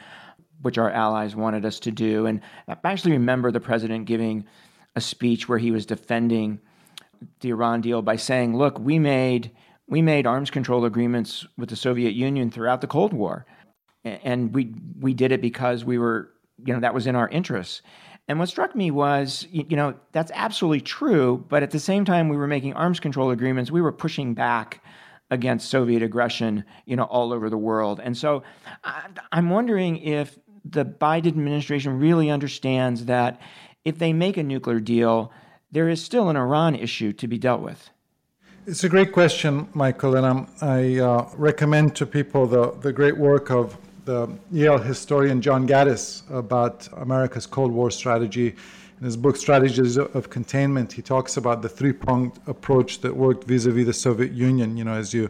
which 0.61 0.77
our 0.77 0.89
allies 0.89 1.35
wanted 1.35 1.65
us 1.65 1.79
to 1.81 1.91
do. 1.91 2.25
And 2.25 2.41
I 2.67 2.75
actually 2.83 3.11
remember 3.13 3.51
the 3.51 3.59
president 3.59 4.05
giving 4.05 4.45
a 4.95 5.01
speech 5.01 5.47
where 5.47 5.59
he 5.59 5.71
was 5.71 5.85
defending 5.85 6.59
the 7.41 7.49
Iran 7.49 7.81
deal 7.81 8.01
by 8.01 8.15
saying, 8.15 8.57
"Look, 8.57 8.79
we 8.79 8.97
made 8.97 9.51
we 9.87 10.01
made 10.01 10.27
arms 10.27 10.51
control 10.51 10.85
agreements 10.85 11.45
with 11.57 11.69
the 11.69 11.75
Soviet 11.75 12.13
Union 12.13 12.51
throughout 12.51 12.81
the 12.81 12.87
Cold 12.87 13.13
War, 13.13 13.45
and 14.03 14.53
we 14.53 14.73
we 14.99 15.13
did 15.13 15.31
it 15.31 15.41
because 15.41 15.83
we 15.83 15.97
were, 15.97 16.31
you 16.65 16.73
know, 16.73 16.79
that 16.79 16.93
was 16.93 17.07
in 17.07 17.15
our 17.15 17.27
interests." 17.29 17.81
And 18.29 18.37
what 18.37 18.47
struck 18.47 18.75
me 18.75 18.91
was, 18.91 19.47
you 19.51 19.75
know, 19.75 19.95
that's 20.11 20.31
absolutely 20.35 20.81
true. 20.81 21.43
But 21.49 21.63
at 21.63 21.71
the 21.71 21.79
same 21.79 22.05
time, 22.05 22.29
we 22.29 22.37
were 22.37 22.45
making 22.45 22.73
arms 22.75 22.99
control 22.99 23.31
agreements. 23.31 23.71
We 23.71 23.81
were 23.81 23.91
pushing 23.91 24.35
back 24.35 24.83
against 25.31 25.67
Soviet 25.69 26.03
aggression, 26.03 26.63
you 26.85 26.95
know, 26.95 27.05
all 27.05 27.33
over 27.33 27.49
the 27.49 27.57
world. 27.57 27.99
And 27.99 28.15
so 28.15 28.43
I'm 29.31 29.49
wondering 29.49 29.97
if 29.97 30.37
the 30.63 30.85
Biden 30.85 31.27
administration 31.27 31.99
really 31.99 32.29
understands 32.29 33.05
that 33.05 33.41
if 33.83 33.97
they 33.97 34.13
make 34.13 34.37
a 34.37 34.43
nuclear 34.43 34.79
deal, 34.79 35.31
there 35.71 35.89
is 35.89 36.03
still 36.03 36.29
an 36.29 36.35
Iran 36.35 36.75
issue 36.75 37.11
to 37.13 37.27
be 37.27 37.39
dealt 37.39 37.61
with. 37.61 37.89
It's 38.67 38.83
a 38.83 38.89
great 38.89 39.11
question, 39.11 39.69
Michael, 39.73 40.15
and 40.15 40.25
I'm, 40.25 40.47
i 40.61 40.99
uh, 40.99 41.27
recommend 41.35 41.95
to 41.95 42.05
people 42.05 42.45
the, 42.45 42.71
the 42.81 42.93
great 42.93 43.17
work 43.17 43.49
of 43.49 43.75
the 44.09 44.27
Yale 44.51 44.79
historian 44.79 45.39
John 45.39 45.67
Gaddis 45.67 46.23
about 46.31 46.89
America's 46.97 47.45
Cold 47.45 47.71
War 47.71 47.91
strategy. 47.91 48.55
In 48.99 49.05
his 49.05 49.15
book, 49.15 49.37
Strategies 49.37 49.97
of 49.99 50.31
Containment, 50.31 50.91
he 50.91 51.03
talks 51.03 51.37
about 51.37 51.61
the 51.61 51.69
three-pronged 51.69 52.39
approach 52.47 53.01
that 53.01 53.15
worked 53.15 53.43
vis-a-vis 53.43 53.85
the 53.85 53.93
Soviet 53.93 54.31
Union. 54.31 54.75
You 54.75 54.83
know, 54.83 54.93
as 54.93 55.13
you, 55.13 55.29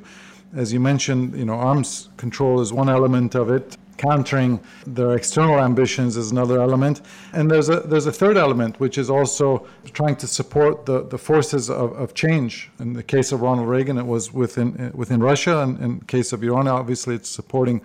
as 0.55 0.71
you 0.71 0.79
mentioned, 0.79 1.37
you 1.37 1.43
know, 1.43 1.55
arms 1.55 2.07
control 2.15 2.61
is 2.61 2.71
one 2.71 2.87
element 2.87 3.35
of 3.35 3.49
it. 3.49 3.75
Countering 3.99 4.59
their 4.87 5.11
external 5.15 5.59
ambitions 5.59 6.15
is 6.15 6.31
another 6.31 6.61
element, 6.61 7.01
and 7.33 7.51
there's 7.51 7.69
a 7.69 7.81
there's 7.81 8.05
a 8.05 8.11
third 8.11 8.37
element 8.37 8.79
which 8.79 8.97
is 8.97 9.09
also 9.09 9.67
trying 9.93 10.15
to 10.15 10.27
support 10.27 10.85
the, 10.85 11.03
the 11.03 11.17
forces 11.17 11.69
of, 11.69 11.91
of 11.93 12.13
change. 12.13 12.71
In 12.79 12.93
the 12.93 13.03
case 13.03 13.33
of 13.33 13.41
Ronald 13.41 13.67
Reagan, 13.67 13.97
it 13.97 14.05
was 14.05 14.33
within 14.33 14.91
within 14.95 15.19
Russia, 15.19 15.59
and 15.63 15.79
in 15.81 15.99
the 15.99 16.05
case 16.05 16.31
of 16.31 16.41
Iran, 16.43 16.67
obviously, 16.67 17.13
it's 17.15 17.29
supporting 17.29 17.81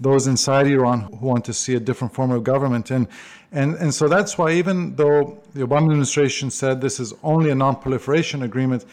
those 0.00 0.26
inside 0.26 0.66
Iran 0.66 1.00
who 1.00 1.26
want 1.26 1.44
to 1.46 1.52
see 1.52 1.74
a 1.74 1.80
different 1.80 2.14
form 2.14 2.30
of 2.30 2.44
government. 2.44 2.90
And, 2.90 3.08
and, 3.50 3.74
and 3.76 3.92
so 3.92 4.08
that's 4.08 4.38
why, 4.38 4.52
even 4.52 4.94
though 4.96 5.40
the 5.54 5.66
Obama 5.66 5.90
administration 5.90 6.50
said 6.50 6.80
this 6.80 7.00
is 7.00 7.12
only 7.22 7.50
a 7.50 7.54
non 7.54 7.76
proliferation 7.76 8.42
agreement, 8.42 8.84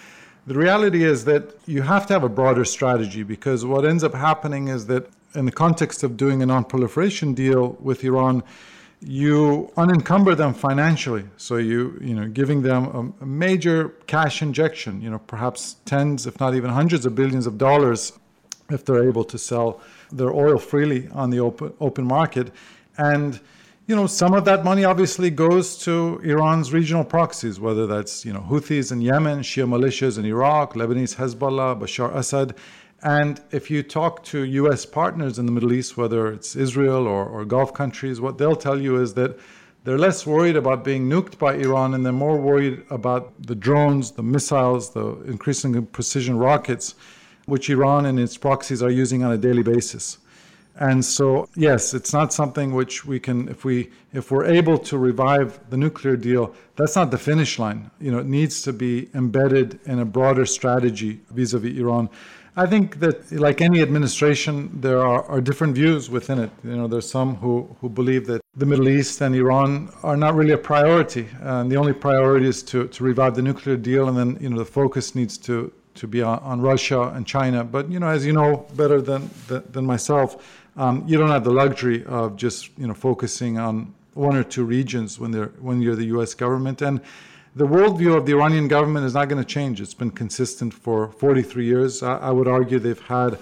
the 0.48 0.56
reality 0.56 1.04
is 1.04 1.26
that 1.26 1.56
you 1.66 1.82
have 1.82 2.06
to 2.08 2.14
have 2.14 2.24
a 2.24 2.30
broader 2.30 2.66
strategy 2.66 3.24
because 3.24 3.66
what 3.66 3.86
ends 3.86 4.04
up 4.04 4.14
happening 4.14 4.68
is 4.68 4.86
that, 4.88 5.08
in 5.36 5.46
the 5.46 5.52
context 5.52 6.04
of 6.04 6.18
doing 6.18 6.42
a 6.42 6.46
non 6.46 6.64
proliferation 6.64 7.34
deal 7.34 7.78
with 7.80 8.04
Iran, 8.04 8.44
you 9.02 9.72
unencumber 9.78 10.36
them 10.36 10.54
financially. 10.54 11.26
So 11.38 11.58
you, 11.58 11.98
you 12.02 12.16
know, 12.16 12.28
giving 12.28 12.62
them 12.62 13.14
a, 13.20 13.24
a 13.24 13.26
major 13.26 13.90
cash 14.08 14.42
injection, 14.42 15.02
you 15.02 15.10
know, 15.10 15.20
perhaps 15.20 15.78
tens, 15.86 16.26
if 16.26 16.40
not 16.40 16.56
even 16.56 16.70
hundreds 16.70 17.06
of 17.06 17.16
billions 17.16 17.46
of 17.46 17.58
dollars 17.58 18.14
if 18.72 18.84
they're 18.84 19.08
able 19.08 19.24
to 19.24 19.38
sell 19.38 19.80
their 20.12 20.32
oil 20.32 20.58
freely 20.58 21.08
on 21.10 21.30
the 21.30 21.40
open, 21.40 21.72
open 21.80 22.06
market. 22.06 22.52
And 22.98 23.40
you 23.88 23.96
know, 23.96 24.08
some 24.08 24.34
of 24.34 24.46
that 24.46 24.64
money 24.64 24.84
obviously 24.84 25.30
goes 25.30 25.78
to 25.84 26.20
Iran's 26.24 26.74
regional 26.74 27.04
proxies, 27.04 27.60
whether 27.60 27.86
that's, 27.86 28.26
you 28.26 28.34
know, 28.34 28.40
Houthis 28.40 28.92
in 28.92 29.00
Yemen, 29.00 29.42
Shia 29.42 29.68
militias 29.68 30.18
in 30.18 30.26
Iraq, 30.26 30.74
Lebanese 30.74 31.18
Hezbollah, 31.18 31.80
Bashar 31.80 32.16
Assad. 32.16 32.56
And 33.04 33.42
if 33.52 33.70
you 33.70 33.84
talk 33.84 34.24
to 34.26 34.44
US 34.44 34.86
partners 34.86 35.38
in 35.38 35.46
the 35.46 35.52
Middle 35.52 35.74
East, 35.74 35.98
whether 35.98 36.32
it's 36.32 36.56
Israel 36.56 37.08
or, 37.08 37.26
or 37.26 37.46
Gulf 37.46 37.74
countries, 37.74 38.20
what 38.20 38.38
they'll 38.38 38.56
tell 38.56 38.80
you 38.82 39.02
is 39.02 39.14
that 39.14 39.38
they're 39.84 40.00
less 40.00 40.26
worried 40.26 40.56
about 40.56 40.84
being 40.84 41.08
nuked 41.08 41.38
by 41.38 41.56
Iran 41.56 41.94
and 41.94 42.04
they're 42.04 42.14
more 42.14 42.38
worried 42.38 42.84
about 42.90 43.34
the 43.44 43.54
drones, 43.54 44.12
the 44.12 44.24
missiles, 44.24 44.92
the 44.92 45.22
increasingly 45.24 45.82
precision 45.82 46.38
rockets 46.38 46.96
which 47.46 47.70
Iran 47.70 48.06
and 48.06 48.20
its 48.20 48.38
proxies 48.38 48.82
are 48.82 48.90
using 48.90 49.24
on 49.24 49.32
a 49.32 49.38
daily 49.38 49.64
basis. 49.64 50.18
And 50.78 51.06
so, 51.06 51.48
yes, 51.56 51.94
it's 51.94 52.12
not 52.12 52.34
something 52.34 52.74
which 52.74 53.06
we 53.06 53.18
can, 53.18 53.48
if 53.48 53.64
we, 53.64 53.92
if 54.12 54.30
we're 54.30 54.46
able 54.46 54.78
to 54.80 54.98
revive 54.98 55.58
the 55.70 55.78
nuclear 55.78 56.18
deal, 56.18 56.54
that's 56.76 56.98
not 56.98 57.12
the 57.12 57.18
finish 57.18 57.58
line. 57.60 57.92
You 58.02 58.12
know, 58.12 58.20
it 58.20 58.26
needs 58.26 58.62
to 58.64 58.74
be 58.74 59.10
embedded 59.14 59.80
in 59.86 60.00
a 60.00 60.06
broader 60.06 60.46
strategy 60.46 61.22
vis-a-vis 61.32 61.78
Iran. 61.78 62.10
I 62.58 62.66
think 62.66 63.00
that, 63.02 63.30
like 63.34 63.60
any 63.60 63.82
administration, 63.82 64.70
there 64.80 65.02
are, 65.02 65.24
are 65.26 65.42
different 65.42 65.76
views 65.76 66.10
within 66.10 66.40
it. 66.40 66.50
You 66.64 66.78
know, 66.78 66.88
there's 66.88 67.10
some 67.10 67.36
who, 67.36 67.76
who 67.82 67.90
believe 67.90 68.26
that 68.28 68.42
the 68.56 68.66
Middle 68.66 68.88
East 68.88 69.20
and 69.20 69.36
Iran 69.36 69.90
are 70.04 70.16
not 70.16 70.36
really 70.36 70.54
a 70.54 70.58
priority, 70.58 71.28
and 71.42 71.70
the 71.70 71.76
only 71.76 71.92
priority 71.92 72.48
is 72.48 72.64
to, 72.64 72.88
to 72.88 73.04
revive 73.04 73.36
the 73.36 73.42
nuclear 73.42 73.76
deal, 73.76 74.08
and 74.08 74.18
then 74.18 74.38
you 74.40 74.50
know 74.50 74.58
the 74.58 74.66
focus 74.66 75.16
needs 75.16 75.38
to 75.40 75.72
to 75.96 76.08
be 76.08 76.22
on, 76.22 76.40
on 76.40 76.62
Russia 76.62 77.12
and 77.16 77.28
China. 77.28 77.64
But 77.64 77.92
you 77.92 78.00
know, 78.00 78.08
as 78.08 78.26
you 78.26 78.32
know 78.32 78.66
better 78.76 79.02
than 79.02 79.30
than, 79.48 79.64
than 79.72 79.86
myself, 79.86 80.62
um, 80.78 81.04
you 81.06 81.18
don't 81.18 81.30
have 81.30 81.44
the 81.44 81.52
luxury 81.52 82.06
of 82.06 82.38
just 82.38 82.70
you 82.78 82.88
know 82.88 82.94
focusing 82.94 83.58
on 83.58 83.94
one 84.14 84.38
or 84.38 84.44
two 84.46 84.64
regions 84.64 85.20
when 85.20 85.32
they're 85.32 85.52
when 85.60 85.82
you're 85.82 85.98
the 85.98 86.06
U.S. 86.16 86.34
government 86.34 86.82
and. 86.82 87.02
The 87.58 87.66
worldview 87.66 88.18
of 88.18 88.26
the 88.26 88.34
Iranian 88.34 88.68
government 88.68 89.06
is 89.06 89.14
not 89.14 89.30
going 89.30 89.42
to 89.42 89.48
change. 89.48 89.80
It's 89.80 89.94
been 89.94 90.12
consistent 90.12 90.74
for 90.74 91.10
43 91.10 91.64
years. 91.66 92.04
I, 92.04 92.18
I 92.18 92.32
would 92.32 92.50
argue 92.50 92.80
they've 92.80 93.00
had 93.00 93.40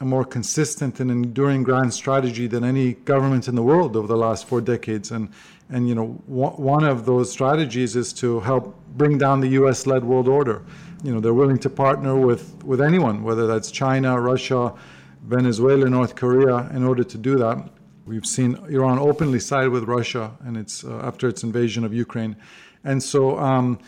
a 0.00 0.04
more 0.04 0.22
consistent 0.22 1.00
and 1.00 1.10
enduring 1.10 1.62
grand 1.62 1.94
strategy 1.94 2.46
than 2.46 2.62
any 2.62 2.92
government 2.92 3.48
in 3.48 3.54
the 3.54 3.62
world 3.62 3.96
over 3.96 4.06
the 4.06 4.18
last 4.18 4.46
four 4.46 4.60
decades. 4.60 5.10
And 5.10 5.30
and 5.70 5.88
you 5.88 5.94
know, 5.94 6.08
one 6.26 6.84
of 6.84 7.06
those 7.06 7.32
strategies 7.32 7.96
is 7.96 8.12
to 8.14 8.40
help 8.40 8.76
bring 8.98 9.16
down 9.16 9.40
the 9.40 9.48
U.S.-led 9.60 10.02
world 10.02 10.28
order. 10.28 10.62
You 11.02 11.14
know, 11.14 11.20
they're 11.20 11.32
willing 11.32 11.58
to 11.60 11.70
partner 11.70 12.14
with 12.18 12.62
with 12.64 12.82
anyone, 12.82 13.22
whether 13.22 13.46
that's 13.46 13.70
China, 13.70 14.20
Russia, 14.20 14.74
Venezuela, 15.22 15.88
North 15.88 16.16
Korea, 16.16 16.68
in 16.74 16.84
order 16.84 17.02
to 17.02 17.16
do 17.16 17.38
that. 17.38 17.70
We've 18.04 18.26
seen 18.26 18.56
Iran 18.68 18.98
openly 18.98 19.40
side 19.40 19.70
with 19.70 19.84
Russia, 19.84 20.32
and 20.44 20.58
it's 20.58 20.84
uh, 20.84 21.00
after 21.02 21.26
its 21.28 21.42
invasion 21.42 21.82
of 21.82 21.94
Ukraine, 21.94 22.36
and 22.84 23.02
so. 23.02 23.38
Um, 23.38 23.78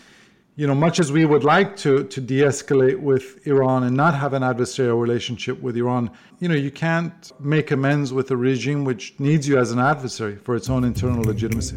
you 0.58 0.66
know, 0.66 0.74
much 0.74 0.98
as 0.98 1.12
we 1.12 1.26
would 1.26 1.44
like 1.44 1.76
to 1.76 2.04
to 2.04 2.18
de-escalate 2.18 2.98
with 2.98 3.46
Iran 3.46 3.84
and 3.84 3.94
not 3.94 4.14
have 4.14 4.32
an 4.32 4.42
adversarial 4.42 4.98
relationship 4.98 5.60
with 5.60 5.76
Iran, 5.76 6.10
you 6.40 6.48
know, 6.48 6.54
you 6.54 6.70
can't 6.70 7.30
make 7.38 7.70
amends 7.70 8.10
with 8.10 8.30
a 8.30 8.36
regime 8.36 8.84
which 8.84 9.14
needs 9.18 9.46
you 9.46 9.58
as 9.58 9.70
an 9.70 9.78
adversary 9.78 10.36
for 10.36 10.56
its 10.56 10.70
own 10.70 10.82
internal 10.82 11.22
legitimacy. 11.22 11.76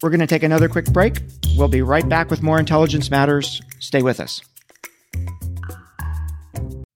We're 0.00 0.10
going 0.10 0.20
to 0.20 0.28
take 0.28 0.44
another 0.44 0.68
quick 0.68 0.86
break. 0.92 1.18
We'll 1.56 1.68
be 1.68 1.82
right 1.82 2.08
back 2.08 2.30
with 2.30 2.42
more 2.42 2.60
Intelligence 2.60 3.10
Matters. 3.10 3.60
Stay 3.80 4.02
with 4.02 4.20
us. 4.20 4.40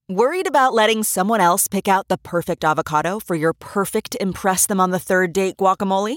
Worried 0.09 0.47
about 0.47 0.73
letting 0.73 1.03
someone 1.03 1.41
else 1.41 1.69
pick 1.69 1.89
out 1.89 2.09
the 2.09 2.17
perfect 2.19 2.65
avocado 2.65 3.19
for 3.19 3.35
your 3.35 3.53
perfect 3.53 4.17
impress 4.21 4.67
them 4.67 4.81
on 4.81 4.91
the 4.91 4.99
third 4.99 5.33
date 5.33 5.57
guacamole? 5.57 6.17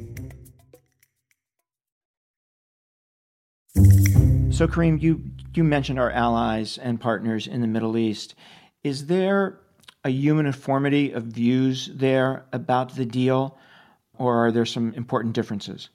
So, 4.61 4.67
Karim, 4.67 4.99
you 4.99 5.23
you 5.55 5.63
mentioned 5.63 5.97
our 5.97 6.11
allies 6.11 6.77
and 6.77 7.01
partners 7.01 7.47
in 7.47 7.61
the 7.61 7.67
Middle 7.67 7.97
East. 7.97 8.35
Is 8.83 9.07
there 9.07 9.57
a 10.03 10.11
uniformity 10.11 11.13
of 11.13 11.23
views 11.23 11.89
there 11.91 12.45
about 12.53 12.95
the 12.95 13.03
deal, 13.03 13.57
or 14.19 14.45
are 14.45 14.51
there 14.51 14.67
some 14.67 14.93
important 14.93 15.33
differences? 15.33 15.89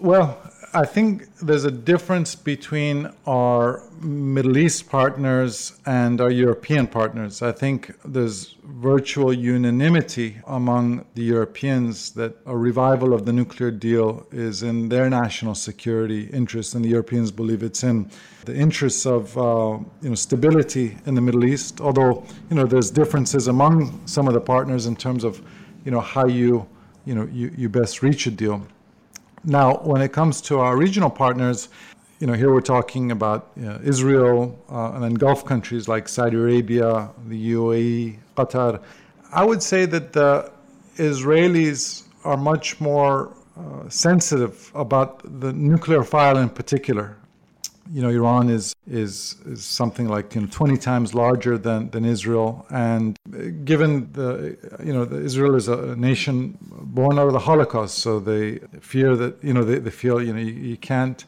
Well, 0.00 0.40
I 0.72 0.86
think 0.86 1.36
there's 1.40 1.64
a 1.64 1.70
difference 1.70 2.34
between 2.34 3.10
our 3.26 3.82
Middle 4.00 4.56
East 4.56 4.88
partners 4.88 5.78
and 5.84 6.22
our 6.22 6.30
European 6.30 6.86
partners. 6.86 7.42
I 7.42 7.52
think 7.52 7.94
there's 8.02 8.56
virtual 8.64 9.30
unanimity 9.30 10.38
among 10.46 11.04
the 11.16 11.22
Europeans 11.22 12.12
that 12.12 12.34
a 12.46 12.56
revival 12.56 13.12
of 13.12 13.26
the 13.26 13.32
nuclear 13.34 13.70
deal 13.70 14.26
is 14.32 14.62
in 14.62 14.88
their 14.88 15.10
national 15.10 15.54
security 15.54 16.30
interest, 16.32 16.74
and 16.74 16.82
the 16.82 16.88
Europeans 16.88 17.30
believe 17.30 17.62
it's 17.62 17.84
in 17.84 18.10
the 18.46 18.56
interests 18.56 19.04
of 19.04 19.36
uh, 19.36 19.78
you 20.00 20.08
know 20.08 20.14
stability 20.14 20.96
in 21.04 21.14
the 21.14 21.20
Middle 21.20 21.44
East. 21.44 21.82
Although 21.82 22.24
you 22.48 22.56
know 22.56 22.64
there's 22.64 22.90
differences 22.90 23.48
among 23.48 24.00
some 24.06 24.26
of 24.28 24.32
the 24.32 24.40
partners 24.40 24.86
in 24.86 24.96
terms 24.96 25.24
of 25.24 25.42
you 25.84 25.90
know 25.90 26.00
how 26.00 26.24
you 26.24 26.66
you 27.04 27.14
know 27.14 27.28
you, 27.30 27.52
you 27.54 27.68
best 27.68 28.02
reach 28.02 28.26
a 28.26 28.30
deal. 28.30 28.66
Now, 29.44 29.76
when 29.78 30.02
it 30.02 30.12
comes 30.12 30.40
to 30.42 30.58
our 30.58 30.76
regional 30.76 31.10
partners, 31.10 31.68
you 32.18 32.26
know, 32.26 32.34
here 32.34 32.52
we're 32.52 32.60
talking 32.60 33.10
about 33.10 33.50
you 33.56 33.64
know, 33.64 33.80
Israel 33.82 34.58
uh, 34.70 34.92
and 34.92 35.02
then 35.02 35.14
Gulf 35.14 35.44
countries 35.46 35.88
like 35.88 36.08
Saudi 36.08 36.36
Arabia, 36.36 37.10
the 37.26 37.52
UAE, 37.54 38.18
Qatar. 38.36 38.82
I 39.32 39.44
would 39.44 39.62
say 39.62 39.86
that 39.86 40.12
the 40.12 40.50
Israelis 40.96 42.02
are 42.24 42.36
much 42.36 42.80
more 42.80 43.34
uh, 43.56 43.88
sensitive 43.88 44.70
about 44.74 45.40
the 45.40 45.52
nuclear 45.52 46.04
file 46.04 46.36
in 46.36 46.50
particular 46.50 47.16
you 47.92 48.02
know, 48.02 48.08
Iran 48.08 48.48
is 48.48 48.74
is 48.86 49.36
is 49.46 49.64
something 49.64 50.08
like 50.08 50.34
you 50.34 50.42
know 50.42 50.48
20 50.50 50.76
times 50.76 51.14
larger 51.14 51.58
than 51.58 51.90
than 51.90 52.04
Israel, 52.04 52.66
and 52.70 53.16
uh, 53.34 53.38
given 53.64 54.12
the 54.12 54.56
you 54.84 54.92
know 54.92 55.04
Israel 55.30 55.54
is 55.56 55.68
a 55.68 55.96
nation 55.96 56.56
born 56.70 57.18
out 57.18 57.26
of 57.26 57.32
the 57.32 57.40
Holocaust, 57.50 57.98
so 57.98 58.20
they 58.20 58.58
fear 58.80 59.16
that 59.16 59.42
you 59.42 59.52
know 59.52 59.64
they, 59.64 59.78
they 59.78 59.90
feel 59.90 60.22
you 60.22 60.32
know 60.32 60.40
you, 60.40 60.52
you 60.52 60.76
can't 60.76 61.24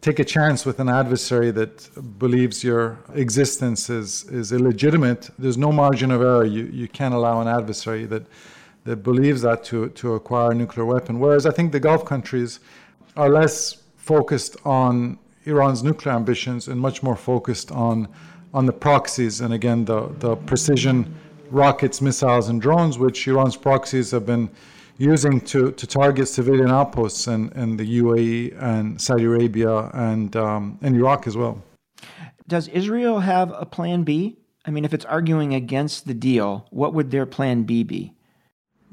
take 0.00 0.20
a 0.20 0.24
chance 0.24 0.64
with 0.64 0.78
an 0.78 0.88
adversary 0.88 1.50
that 1.50 1.74
believes 2.18 2.62
your 2.62 2.98
existence 3.14 3.90
is 3.90 4.24
is 4.24 4.52
illegitimate. 4.52 5.30
There's 5.38 5.58
no 5.58 5.72
margin 5.72 6.10
of 6.12 6.20
error. 6.20 6.44
You 6.44 6.64
you 6.66 6.88
can't 6.88 7.14
allow 7.14 7.40
an 7.40 7.48
adversary 7.48 8.04
that 8.06 8.24
that 8.84 9.02
believes 9.02 9.42
that 9.42 9.64
to 9.64 9.88
to 10.00 10.14
acquire 10.14 10.52
a 10.52 10.54
nuclear 10.54 10.86
weapon. 10.86 11.18
Whereas 11.18 11.44
I 11.44 11.50
think 11.50 11.72
the 11.72 11.80
Gulf 11.80 12.04
countries 12.04 12.60
are 13.16 13.28
less 13.28 13.82
focused 13.96 14.56
on 14.64 15.18
Iran's 15.48 15.82
nuclear 15.82 16.14
ambitions 16.14 16.68
and 16.68 16.80
much 16.80 17.02
more 17.02 17.16
focused 17.16 17.72
on 17.72 18.08
on 18.54 18.66
the 18.66 18.72
proxies 18.72 19.40
and 19.40 19.52
again 19.52 19.84
the, 19.84 20.08
the 20.20 20.34
precision 20.36 21.14
rockets, 21.50 22.00
missiles, 22.00 22.48
and 22.48 22.60
drones, 22.60 22.98
which 22.98 23.26
Iran's 23.26 23.56
proxies 23.56 24.10
have 24.10 24.26
been 24.26 24.50
using 24.98 25.40
to, 25.40 25.70
to 25.72 25.86
target 25.86 26.28
civilian 26.28 26.70
outposts 26.70 27.26
in, 27.26 27.50
in 27.52 27.76
the 27.76 28.00
UAE 28.00 28.60
and 28.60 29.00
Saudi 29.00 29.24
Arabia 29.24 29.90
and 29.94 30.34
um, 30.36 30.78
and 30.82 30.96
Iraq 30.96 31.26
as 31.26 31.36
well. 31.36 31.62
Does 32.46 32.68
Israel 32.68 33.20
have 33.20 33.52
a 33.54 33.66
plan 33.66 34.02
B? 34.02 34.38
I 34.64 34.70
mean, 34.70 34.84
if 34.84 34.92
it's 34.92 35.04
arguing 35.04 35.54
against 35.54 36.06
the 36.06 36.14
deal, 36.14 36.66
what 36.70 36.94
would 36.94 37.10
their 37.10 37.26
plan 37.26 37.62
B 37.62 37.84
be? 37.84 38.14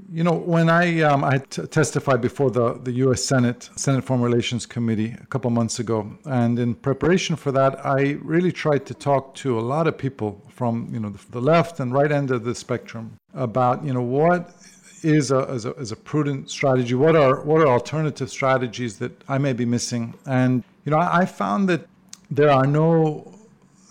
You 0.08 0.24
know, 0.24 0.34
when 0.34 0.70
I 0.70 1.02
um, 1.02 1.24
I 1.24 1.40
t- 1.40 1.64
testified 1.64 2.22
before 2.22 2.52
the, 2.52 2.80
the 2.84 2.92
U.S. 3.06 3.24
Senate 3.24 3.70
Senate 3.76 4.04
Foreign 4.04 4.22
Relations 4.22 4.66
Committee 4.66 5.16
a 5.20 5.26
couple 5.26 5.50
months 5.50 5.80
ago, 5.80 6.16
and 6.26 6.60
in 6.60 6.76
preparation 6.76 7.36
for 7.36 7.52
that, 7.54 7.84
I 7.84 8.18
really 8.22 8.52
tried 8.52 8.86
to 8.86 8.94
talk 8.94 9.34
to 9.36 9.60
a 9.60 9.62
lot 9.62 9.88
of 9.88 9.98
people 9.98 10.44
from 10.50 10.90
you 10.94 11.00
know 11.00 11.10
the, 11.10 11.32
the 11.32 11.42
left 11.42 11.80
and 11.80 11.92
right 11.92 12.12
end 12.12 12.30
of 12.30 12.44
the 12.44 12.54
spectrum 12.54 13.18
about 13.34 13.84
you 13.84 13.94
know 13.94 14.04
what 14.04 14.54
is 15.02 15.32
a, 15.32 15.40
is 15.54 15.66
a, 15.66 15.74
is 15.74 15.92
a 15.92 15.96
prudent 15.96 16.52
strategy. 16.52 16.94
What 16.94 17.16
are 17.16 17.42
what 17.42 17.62
are 17.62 17.68
alternative 17.68 18.30
strategies 18.30 19.00
that 19.00 19.24
I 19.28 19.40
may 19.40 19.54
be 19.54 19.66
missing? 19.66 20.14
And 20.28 20.64
you 20.84 20.92
know, 20.92 20.98
I, 20.98 21.22
I 21.22 21.26
found 21.26 21.68
that 21.70 21.88
there 22.30 22.52
are 22.52 22.68
no. 22.68 23.32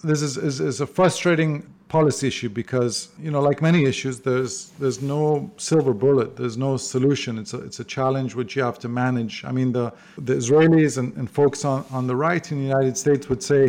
This 0.04 0.20
is, 0.20 0.36
is, 0.36 0.60
is 0.60 0.82
a 0.82 0.86
frustrating 0.86 1.73
policy 1.98 2.26
issue 2.26 2.50
because 2.62 2.94
you 3.24 3.30
know 3.32 3.42
like 3.48 3.58
many 3.70 3.80
issues 3.92 4.14
there's 4.28 4.54
there's 4.80 5.00
no 5.16 5.24
silver 5.70 5.94
bullet 6.04 6.28
there's 6.40 6.58
no 6.66 6.72
solution. 6.76 7.30
It's 7.42 7.54
a, 7.58 7.60
it's 7.68 7.80
a 7.86 7.88
challenge 7.96 8.30
which 8.40 8.50
you 8.56 8.62
have 8.70 8.78
to 8.84 8.88
manage. 9.04 9.34
I 9.50 9.52
mean 9.58 9.70
the 9.78 9.86
the 10.28 10.34
israelis 10.42 10.94
and, 11.00 11.08
and 11.18 11.26
folks 11.40 11.60
on, 11.72 11.78
on 11.96 12.02
the 12.10 12.16
right 12.26 12.44
in 12.50 12.56
the 12.62 12.68
united 12.76 12.96
states 13.04 13.24
would 13.30 13.42
say 13.50 13.62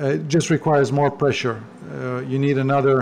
uh, 0.00 0.16
it 0.16 0.28
just 0.36 0.48
requires 0.56 0.88
more 1.00 1.10
pressure. 1.22 1.58
Uh, 1.58 2.20
you 2.32 2.38
need 2.46 2.56
another 2.68 2.96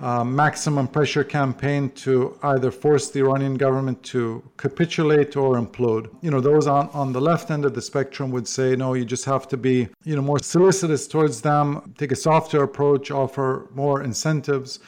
uh, 0.00 0.24
maximum 0.24 0.88
pressure 0.88 1.22
campaign 1.22 1.90
to 1.90 2.38
either 2.42 2.70
force 2.70 3.10
the 3.10 3.20
Iranian 3.20 3.56
government 3.56 4.02
to 4.02 4.42
capitulate 4.56 5.36
or 5.36 5.56
implode. 5.56 6.08
You 6.22 6.30
know, 6.30 6.40
those 6.40 6.66
on, 6.66 6.88
on 6.94 7.12
the 7.12 7.20
left 7.20 7.50
end 7.50 7.64
of 7.64 7.74
the 7.74 7.82
spectrum 7.82 8.30
would 8.30 8.48
say, 8.48 8.74
no, 8.76 8.94
you 8.94 9.04
just 9.04 9.26
have 9.26 9.46
to 9.48 9.56
be, 9.56 9.88
you 10.04 10.16
know, 10.16 10.22
more 10.22 10.38
solicitous 10.38 11.06
towards 11.06 11.42
them, 11.42 11.94
take 11.98 12.12
a 12.12 12.16
softer 12.16 12.62
approach, 12.62 13.10
offer 13.10 13.68
more 13.74 14.02
incentives. 14.02 14.80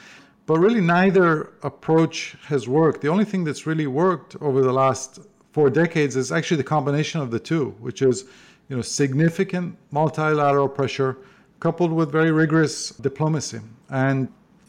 But 0.45 0.59
really, 0.59 0.81
neither 0.81 1.53
approach 1.61 2.35
has 2.47 2.67
worked. 2.67 3.01
The 3.01 3.07
only 3.07 3.23
thing 3.23 3.43
that's 3.43 3.65
really 3.65 3.87
worked 3.87 4.35
over 4.41 4.61
the 4.61 4.73
last 4.73 5.19
four 5.51 5.69
decades 5.69 6.15
is 6.15 6.31
actually 6.31 6.57
the 6.57 6.63
combination 6.63 7.21
of 7.21 7.31
the 7.31 7.39
two, 7.39 7.75
which 7.79 8.01
is, 8.01 8.25
you 8.67 8.75
know, 8.75 8.81
significant 8.81 9.77
multilateral 9.91 10.67
pressure 10.67 11.17
coupled 11.59 11.93
with 11.93 12.11
very 12.11 12.31
rigorous 12.31 12.89
diplomacy. 12.89 13.61
And 13.89 14.27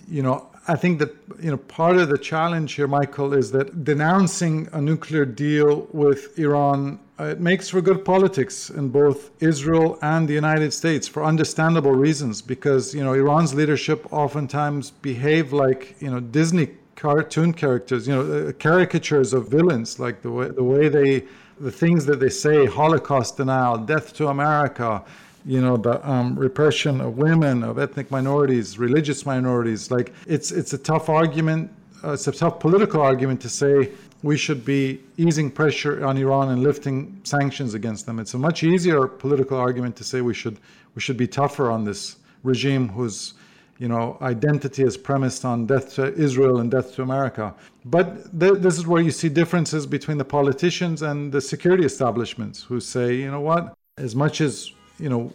you 0.09 0.23
know, 0.23 0.49
I 0.67 0.77
think 0.77 0.99
that 0.99 1.14
you 1.40 1.51
know 1.51 1.57
part 1.57 1.97
of 1.97 2.09
the 2.09 2.19
challenge 2.19 2.75
here, 2.75 2.87
Michael, 2.87 3.35
is 3.35 3.51
that 3.53 3.85
denouncing 3.85 4.69
a 4.73 4.81
nuclear 4.81 5.25
deal 5.25 5.88
with 5.93 6.38
Iran 6.38 6.99
uh, 7.21 7.27
it 7.27 7.40
makes 7.40 7.69
for 7.69 7.81
good 7.81 8.05
politics 8.05 8.71
in 8.71 8.88
both 8.88 9.31
Israel 9.40 9.99
and 10.03 10.29
the 10.29 10.33
United 10.33 10.73
States 10.73 11.07
for 11.07 11.23
understandable 11.23 11.93
reasons. 11.93 12.43
Because 12.43 12.93
you 12.93 13.05
know 13.05 13.12
Iran's 13.12 13.55
leadership 13.55 14.12
oftentimes 14.12 14.90
behave 14.90 15.53
like 15.53 15.95
you 16.01 16.11
know 16.11 16.21
Disney 16.21 16.71
cartoon 16.97 17.53
characters, 17.53 18.09
you 18.09 18.14
know, 18.14 18.49
uh, 18.49 18.53
caricatures 18.53 19.33
of 19.33 19.49
villains, 19.49 20.01
like 20.01 20.23
the 20.23 20.31
way 20.31 20.49
the 20.49 20.64
way 20.64 20.88
they 20.88 21.25
the 21.61 21.71
things 21.71 22.05
that 22.07 22.19
they 22.19 22.29
say, 22.29 22.67
Holocaust 22.67 23.37
denial, 23.37 23.79
death 23.79 24.12
to 24.14 24.27
America, 24.27 25.05
you 25.44 25.61
know 25.61 25.76
the 25.76 26.09
um, 26.09 26.37
repression 26.38 27.00
of 27.00 27.16
women 27.18 27.62
of 27.62 27.78
ethnic 27.78 28.11
minorities 28.11 28.78
religious 28.78 29.26
minorities 29.26 29.90
like 29.90 30.12
it's 30.26 30.50
it's 30.50 30.72
a 30.72 30.78
tough 30.78 31.09
argument 31.09 31.70
uh, 32.02 32.12
it's 32.12 32.28
a 32.28 32.33
tough 32.33 32.61
political 32.61 33.00
argument 33.00 33.40
to 33.40 33.48
say 33.48 33.90
we 34.24 34.38
should 34.38 34.64
be 34.64 35.00
easing 35.18 35.50
pressure 35.50 36.04
on 36.04 36.16
Iran 36.16 36.48
and 36.48 36.62
lifting 36.62 37.20
sanctions 37.24 37.74
against 37.74 38.07
them. 38.07 38.18
It's 38.18 38.33
a 38.33 38.38
much 38.38 38.62
easier 38.62 39.07
political 39.07 39.59
argument 39.59 39.96
to 39.96 40.04
say 40.04 40.22
we 40.22 40.33
should 40.33 40.59
we 40.94 41.02
should 41.02 41.18
be 41.18 41.26
tougher 41.26 41.70
on 41.70 41.85
this 41.85 42.16
regime 42.42 42.88
whose 42.88 43.35
you 43.78 43.88
know 43.88 44.16
identity 44.22 44.83
is 44.83 44.96
premised 44.96 45.44
on 45.44 45.66
death 45.66 45.94
to 45.96 46.14
Israel 46.14 46.61
and 46.61 46.70
death 46.70 46.94
to 46.94 47.02
America. 47.02 47.54
But 47.85 48.07
th- 48.40 48.59
this 48.64 48.78
is 48.78 48.87
where 48.87 49.02
you 49.02 49.11
see 49.11 49.28
differences 49.28 49.87
between 49.87 50.16
the 50.16 50.24
politicians 50.24 51.02
and 51.02 51.30
the 51.30 51.42
security 51.42 51.85
establishments 51.85 52.62
who 52.62 52.80
say 52.80 53.14
you 53.16 53.30
know 53.30 53.42
what? 53.42 53.74
As 53.98 54.16
much 54.16 54.40
as 54.40 54.72
you 54.98 55.09
know, 55.09 55.33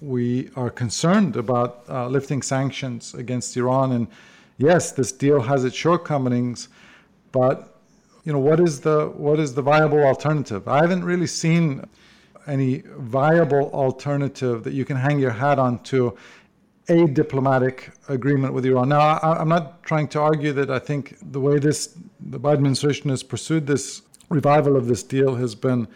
we 0.00 0.50
are 0.56 0.70
concerned 0.70 1.36
about 1.36 1.84
uh, 1.88 2.08
lifting 2.08 2.42
sanctions 2.42 3.14
against 3.14 3.56
Iran. 3.56 3.92
And 3.92 4.08
yes, 4.58 4.92
this 4.92 5.12
deal 5.12 5.40
has 5.40 5.64
its 5.64 5.76
shortcomings, 5.76 6.68
but 7.30 7.80
you 8.24 8.32
know, 8.32 8.38
what 8.38 8.60
is 8.60 8.80
the 8.80 9.06
what 9.16 9.40
is 9.40 9.54
the 9.54 9.62
viable 9.62 10.02
alternative? 10.04 10.68
I 10.68 10.78
haven't 10.78 11.04
really 11.04 11.26
seen 11.26 11.84
any 12.46 12.82
viable 12.98 13.70
alternative 13.72 14.64
that 14.64 14.72
you 14.72 14.84
can 14.84 14.96
hang 14.96 15.18
your 15.18 15.30
hat 15.30 15.58
on 15.58 15.78
to 15.84 16.16
a 16.88 17.06
diplomatic 17.06 17.92
agreement 18.08 18.52
with 18.52 18.66
Iran. 18.66 18.88
Now, 18.88 19.00
I, 19.00 19.40
am 19.40 19.48
not 19.48 19.82
trying 19.84 20.08
to 20.08 20.20
argue 20.20 20.52
that 20.52 20.70
I 20.70 20.78
think 20.78 21.16
the 21.30 21.40
way 21.40 21.58
this 21.58 21.96
the 22.20 22.40
Biden 22.40 22.54
administration 22.54 23.10
has 23.10 23.22
pursued 23.22 23.66
this 23.66 24.02
revival 24.28 24.76
of 24.76 24.86
this 24.86 25.02
deal 25.02 25.36
has 25.36 25.54
been 25.54 25.86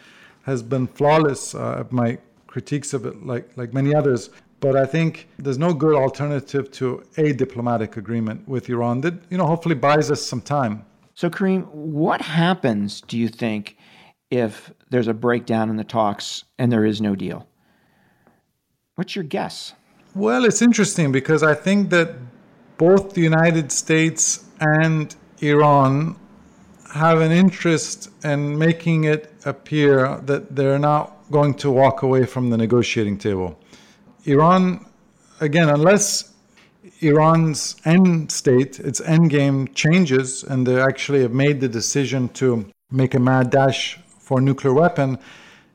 has 0.43 0.63
been 0.63 0.87
flawless. 0.87 1.55
Uh, 1.55 1.85
my 1.91 2.19
critiques 2.57 2.95
of 2.95 3.05
it, 3.05 3.27
like 3.27 3.47
like 3.61 3.75
many 3.75 3.95
others. 3.95 4.31
But 4.61 4.77
I 4.77 4.87
think 4.87 5.29
there's 5.39 5.59
no 5.59 5.75
good 5.75 5.95
alternative 5.95 6.71
to 6.79 7.03
a 7.19 7.35
diplomatic 7.35 7.99
agreement 7.99 8.49
with 8.49 8.71
Iran 8.71 9.03
that 9.03 9.15
you 9.31 9.37
know 9.37 9.47
hopefully 9.47 9.75
buys 9.75 10.11
us 10.11 10.23
some 10.33 10.41
time. 10.41 10.75
So 11.15 11.29
Karim, 11.29 11.65
what 11.65 12.23
happens? 12.23 13.03
Do 13.03 13.19
you 13.19 13.29
think 13.29 13.77
if 14.31 14.73
there's 14.89 15.07
a 15.07 15.13
breakdown 15.27 15.69
in 15.69 15.77
the 15.77 15.85
talks 15.85 16.45
and 16.59 16.73
there 16.73 16.87
is 16.87 16.99
no 17.09 17.15
deal? 17.15 17.47
What's 18.95 19.15
your 19.15 19.27
guess? 19.37 19.75
Well, 20.15 20.47
it's 20.47 20.63
interesting 20.63 21.13
because 21.13 21.43
I 21.43 21.53
think 21.53 21.91
that 21.91 22.09
both 22.79 23.13
the 23.13 23.21
United 23.35 23.71
States 23.71 24.47
and 24.61 25.15
Iran 25.43 26.17
have 26.95 27.21
an 27.21 27.33
interest 27.33 28.09
in 28.25 28.57
making 28.57 29.05
it 29.05 29.31
appear 29.45 30.17
that 30.31 30.57
they're 30.57 30.79
not 30.79 31.16
going 31.31 31.55
to 31.55 31.71
walk 31.71 32.03
away 32.03 32.25
from 32.25 32.51
the 32.51 32.57
negotiating 32.57 33.19
table. 33.19 33.59
Iran, 34.25 34.87
again, 35.41 35.69
unless 35.69 36.35
Iran's 37.01 37.77
end 37.85 38.31
state, 38.31 38.81
its 38.81 39.01
end 39.01 39.31
game 39.31 39.69
changes, 39.69 40.43
and 40.43 40.67
they 40.67 40.81
actually 40.81 41.23
have 41.23 41.33
made 41.33 41.61
the 41.61 41.69
decision 41.69 42.29
to 42.31 42.67
make 42.91 43.15
a 43.15 43.19
mad 43.19 43.51
dash 43.51 43.99
for 44.19 44.39
a 44.39 44.43
nuclear 44.43 44.73
weapon, 44.73 45.19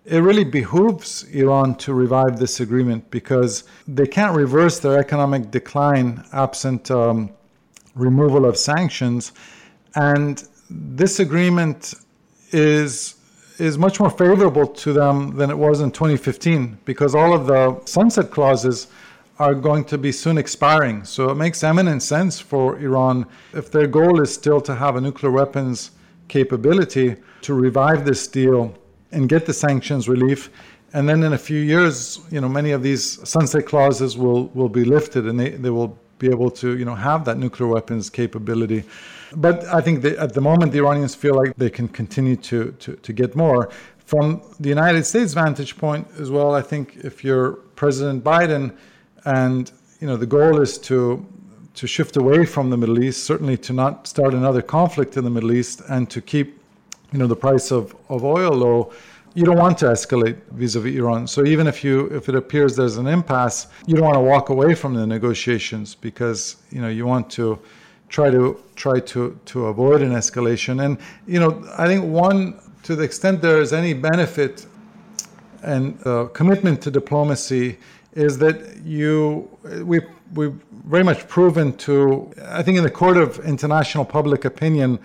it 0.06 0.20
really 0.20 0.44
behooves 0.44 1.24
Iran 1.32 1.76
to 1.76 1.94
revive 1.94 2.40
this 2.40 2.60
agreement 2.60 3.12
because 3.12 3.64
they 3.88 4.08
can't 4.08 4.36
reverse 4.36 4.80
their 4.80 4.98
economic 4.98 5.52
decline 5.52 6.24
absent 6.34 6.90
um, 6.90 7.30
removal 7.96 8.46
of 8.46 8.58
sanctions. 8.58 9.32
And 9.96 10.44
this 10.70 11.20
agreement 11.20 11.94
is 12.52 13.16
is 13.62 13.78
much 13.78 14.00
more 14.00 14.10
favorable 14.10 14.66
to 14.66 14.92
them 14.92 15.36
than 15.38 15.52
it 15.52 15.58
was 15.58 15.82
in 15.82 15.92
2015 15.92 16.80
because 16.84 17.14
all 17.14 17.34
of 17.34 17.46
the 17.46 17.80
sunset 17.86 18.32
clauses 18.32 18.88
are 19.38 19.54
going 19.54 19.84
to 19.86 19.98
be 19.98 20.12
soon 20.12 20.38
expiring. 20.38 21.04
So 21.04 21.30
it 21.30 21.36
makes 21.36 21.64
eminent 21.64 22.02
sense 22.02 22.40
for 22.40 22.80
Iran, 22.80 23.26
if 23.54 23.72
their 23.72 23.88
goal 23.88 24.20
is 24.22 24.34
still 24.34 24.62
to 24.62 24.74
have 24.76 24.96
a 24.96 25.02
nuclear 25.02 25.32
weapons 25.32 25.92
capability, 26.28 27.16
to 27.42 27.54
revive 27.54 28.04
this 28.04 28.28
deal 28.28 28.74
and 29.12 29.30
get 29.30 29.46
the 29.46 29.54
sanctions 29.54 30.10
relief. 30.10 30.50
And 30.94 31.08
then 31.08 31.24
in 31.24 31.34
a 31.34 31.38
few 31.38 31.60
years, 31.60 32.20
you 32.32 32.42
know, 32.42 32.50
many 32.50 32.72
of 32.72 32.82
these 32.82 33.28
sunset 33.28 33.66
clauses 33.66 34.18
will, 34.18 34.48
will 34.50 34.70
be 34.70 34.84
lifted 34.84 35.28
and 35.28 35.40
they, 35.40 35.50
they 35.50 35.70
will 35.70 35.98
be 36.20 36.30
able 36.30 36.52
to, 36.52 36.78
you 36.78 36.86
know, 36.86 36.96
have 36.96 37.26
that 37.26 37.38
nuclear 37.38 37.70
weapons 37.70 38.10
capability. 38.10 38.84
But 39.36 39.64
I 39.66 39.82
think 39.82 40.02
that 40.02 40.18
at 40.18 40.34
the 40.34 40.42
moment, 40.42 40.72
the 40.72 40.80
Iranians 40.80 41.16
feel 41.16 41.36
like 41.36 41.56
they 41.56 41.70
can 41.70 41.88
continue 41.88 42.36
to, 42.36 42.72
to, 42.80 42.96
to 42.96 43.14
get 43.14 43.36
more. 43.36 43.70
From 44.06 44.42
the 44.60 44.70
United 44.70 45.06
States 45.06 45.34
vantage 45.34 45.78
point 45.78 46.06
as 46.20 46.30
well, 46.30 46.54
I 46.54 46.62
think 46.62 46.98
if 46.98 47.24
you're 47.24 47.54
President 47.76 48.24
Biden 48.24 48.76
and 49.24 49.72
you 50.02 50.08
know 50.08 50.18
the 50.18 50.26
goal 50.26 50.60
is 50.60 50.78
to 50.80 51.26
to 51.74 51.88
shift 51.88 52.18
away 52.18 52.46
from 52.46 52.70
the 52.70 52.76
Middle 52.76 53.02
East, 53.02 53.24
certainly 53.24 53.56
to 53.56 53.72
not 53.72 54.06
start 54.06 54.34
another 54.34 54.62
conflict 54.62 55.16
in 55.16 55.24
the 55.24 55.30
Middle 55.30 55.54
East 55.54 55.82
and 55.88 56.10
to 56.10 56.22
keep 56.22 56.60
you 57.14 57.20
know 57.20 57.28
the 57.28 57.36
price 57.36 57.72
of, 57.72 57.96
of 58.10 58.26
oil 58.26 58.52
low, 58.52 58.92
you 59.34 59.46
don't 59.46 59.58
want 59.58 59.78
to 59.78 59.86
escalate 59.86 60.38
vis-a-vis 60.52 60.96
Iran. 60.96 61.26
So 61.26 61.46
even 61.46 61.66
if 61.68 61.84
you 61.84 62.08
if 62.08 62.28
it 62.28 62.36
appears 62.36 62.76
there's 62.76 62.98
an 62.98 63.08
impasse, 63.08 63.68
you 63.86 63.96
don't 63.96 64.06
want 64.06 64.16
to 64.16 64.22
walk 64.34 64.50
away 64.50 64.76
from 64.76 64.94
the 64.94 65.08
negotiations 65.08 65.96
because 65.96 66.58
you 66.70 66.82
know 66.82 66.90
you 66.90 67.06
want 67.06 67.30
to 67.32 67.58
try 68.12 68.30
to 68.30 68.62
try 68.76 69.00
to 69.00 69.40
to 69.46 69.66
avoid 69.66 70.02
an 70.02 70.12
escalation. 70.12 70.86
And 70.86 70.98
you 71.26 71.40
know, 71.40 71.52
I 71.78 71.88
think 71.88 72.06
one 72.06 72.60
to 72.84 72.96
the 72.96 73.04
extent 73.04 73.42
there 73.42 73.62
is 73.62 73.74
any 73.74 73.94
benefit 73.94 74.68
and 75.64 75.98
uh, 76.06 76.26
commitment 76.34 76.82
to 76.84 76.92
diplomacy 76.92 77.78
is 78.14 78.38
that 78.40 78.82
you 78.84 79.50
we 79.84 80.02
we've 80.34 80.60
very 80.86 81.04
much 81.04 81.28
proven 81.28 81.76
to 81.78 82.32
I 82.44 82.62
think 82.64 82.78
in 82.78 82.84
the 82.84 82.92
court 82.92 83.18
of 83.18 83.40
international 83.40 84.06
public 84.06 84.46
opinion 84.46 85.00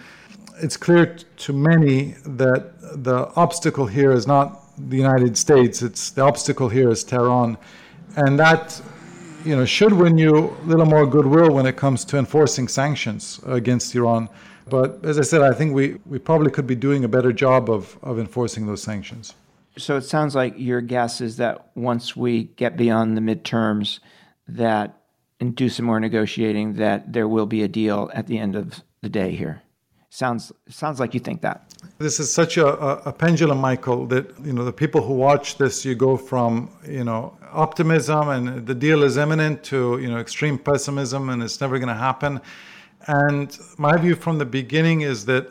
it's 0.58 0.76
clear 0.76 1.16
to 1.16 1.52
many 1.52 2.14
that 2.24 3.04
the 3.04 3.30
obstacle 3.36 3.86
here 3.86 4.12
is 4.12 4.26
not 4.26 4.62
the 4.90 4.96
United 4.96 5.36
States 5.36 5.82
it's 5.82 6.10
the 6.10 6.22
obstacle 6.22 6.68
here 6.68 6.90
is 6.90 7.04
Tehran 7.04 7.58
and 8.16 8.38
that 8.38 8.80
you 9.46 9.56
know, 9.56 9.64
should 9.64 9.92
win 9.92 10.18
you 10.18 10.50
a 10.50 10.64
little 10.64 10.86
more 10.86 11.06
goodwill 11.06 11.52
when 11.52 11.66
it 11.66 11.76
comes 11.76 12.04
to 12.06 12.18
enforcing 12.18 12.68
sanctions 12.68 13.40
against 13.46 13.94
Iran. 13.94 14.28
But 14.68 15.04
as 15.04 15.18
I 15.18 15.22
said, 15.22 15.42
I 15.42 15.52
think 15.52 15.74
we, 15.74 15.96
we 16.06 16.18
probably 16.18 16.50
could 16.50 16.66
be 16.66 16.74
doing 16.74 17.04
a 17.04 17.08
better 17.08 17.32
job 17.32 17.70
of, 17.70 17.96
of 18.02 18.18
enforcing 18.18 18.66
those 18.66 18.82
sanctions. 18.82 19.34
So 19.78 19.96
it 19.96 20.02
sounds 20.02 20.34
like 20.34 20.54
your 20.56 20.80
guess 20.80 21.20
is 21.20 21.36
that 21.36 21.70
once 21.74 22.16
we 22.16 22.44
get 22.44 22.76
beyond 22.76 23.16
the 23.16 23.20
midterms, 23.20 24.00
that 24.48 24.98
and 25.38 25.54
do 25.54 25.68
some 25.68 25.84
more 25.84 26.00
negotiating, 26.00 26.74
that 26.74 27.12
there 27.12 27.28
will 27.28 27.46
be 27.46 27.62
a 27.62 27.68
deal 27.68 28.10
at 28.14 28.26
the 28.26 28.38
end 28.38 28.56
of 28.56 28.82
the 29.02 29.08
day 29.08 29.32
here. 29.32 29.62
Sounds 30.08 30.50
sounds 30.68 30.98
like 30.98 31.12
you 31.12 31.20
think 31.20 31.42
that. 31.42 31.74
This 31.98 32.18
is 32.18 32.32
such 32.32 32.56
a, 32.56 32.66
a, 32.66 32.96
a, 33.06 33.12
pendulum, 33.12 33.58
Michael, 33.58 34.06
that 34.06 34.26
you 34.42 34.54
know 34.54 34.64
the 34.64 34.72
people 34.72 35.02
who 35.02 35.12
watch 35.12 35.58
this, 35.58 35.84
you 35.84 35.94
go 35.94 36.16
from 36.16 36.70
you 36.88 37.04
know 37.04 37.36
optimism 37.56 38.28
and 38.28 38.66
the 38.66 38.74
deal 38.74 39.02
is 39.02 39.16
imminent 39.16 39.64
to 39.64 39.98
you 39.98 40.08
know 40.10 40.18
extreme 40.18 40.58
pessimism 40.58 41.30
and 41.30 41.42
it's 41.42 41.60
never 41.60 41.78
going 41.78 41.88
to 41.88 41.94
happen. 41.94 42.40
And 43.08 43.56
my 43.78 43.96
view 43.96 44.14
from 44.14 44.38
the 44.38 44.44
beginning 44.44 45.02
is 45.02 45.24
that 45.26 45.48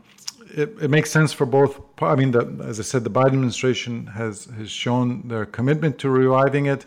it, 0.53 0.75
it 0.81 0.89
makes 0.89 1.09
sense 1.11 1.33
for 1.33 1.45
both. 1.45 1.81
I 2.01 2.15
mean, 2.15 2.31
the, 2.31 2.63
as 2.65 2.79
I 2.79 2.83
said, 2.83 3.03
the 3.03 3.09
Biden 3.09 3.33
administration 3.39 4.07
has 4.07 4.45
has 4.57 4.69
shown 4.69 5.27
their 5.27 5.45
commitment 5.45 5.97
to 5.99 6.09
reviving 6.09 6.67
it, 6.67 6.85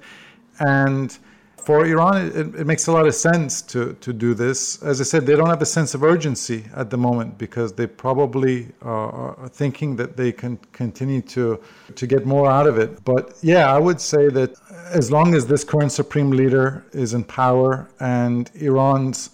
and 0.60 1.16
For 1.60 1.84
Iran, 1.86 2.26
it, 2.26 2.54
it, 2.60 2.66
makes 2.66 2.86
a 2.86 2.92
lot 2.92 3.06
of 3.06 3.14
sense 3.14 3.60
to, 3.62 3.94
to 4.00 4.12
do 4.12 4.32
this. 4.32 4.82
As 4.82 5.00
I 5.00 5.04
said, 5.04 5.26
they 5.26 5.36
don't 5.36 5.48
have 5.48 5.60
a 5.60 5.66
sense 5.66 5.94
of 5.94 6.02
urgency 6.02 6.64
at 6.74 6.88
the 6.88 6.96
moment 6.96 7.36
because 7.36 7.72
they 7.72 7.86
probably 7.86 8.68
uh, 8.82 8.88
are 8.88 9.50
thinking 9.50 9.96
that 9.96 10.16
they 10.16 10.32
can 10.32 10.58
continue 10.72 11.20
to, 11.22 11.60
to 11.94 12.06
get 12.06 12.24
more 12.24 12.48
out 12.48 12.66
of 12.66 12.78
it. 12.78 13.04
But 13.04 13.36
yeah, 13.42 13.72
I 13.72 13.78
would 13.78 14.00
say 14.00 14.28
that 14.30 14.54
as 14.90 15.10
long 15.10 15.34
as 15.34 15.46
this 15.46 15.64
current 15.64 15.92
supreme 15.92 16.30
leader 16.30 16.86
is 16.92 17.12
in 17.12 17.24
power 17.24 17.90
and 18.00 18.50
Iran's 18.54 19.30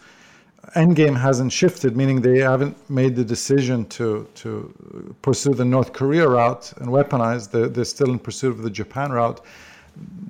endgame 0.74 1.16
hasn't 1.16 1.52
shifted, 1.52 1.96
meaning 1.96 2.20
they 2.20 2.40
haven't 2.40 2.76
made 2.90 3.14
the 3.16 3.24
decision 3.24 3.86
to 3.86 4.26
to 4.34 5.14
pursue 5.22 5.54
the 5.54 5.64
North 5.64 5.92
Korea 5.92 6.28
route 6.28 6.72
and 6.78 6.88
weaponize. 6.88 7.50
They're, 7.50 7.68
they're 7.68 7.84
still 7.84 8.10
in 8.10 8.18
pursuit 8.18 8.50
of 8.50 8.62
the 8.62 8.70
Japan 8.70 9.12
route. 9.12 9.40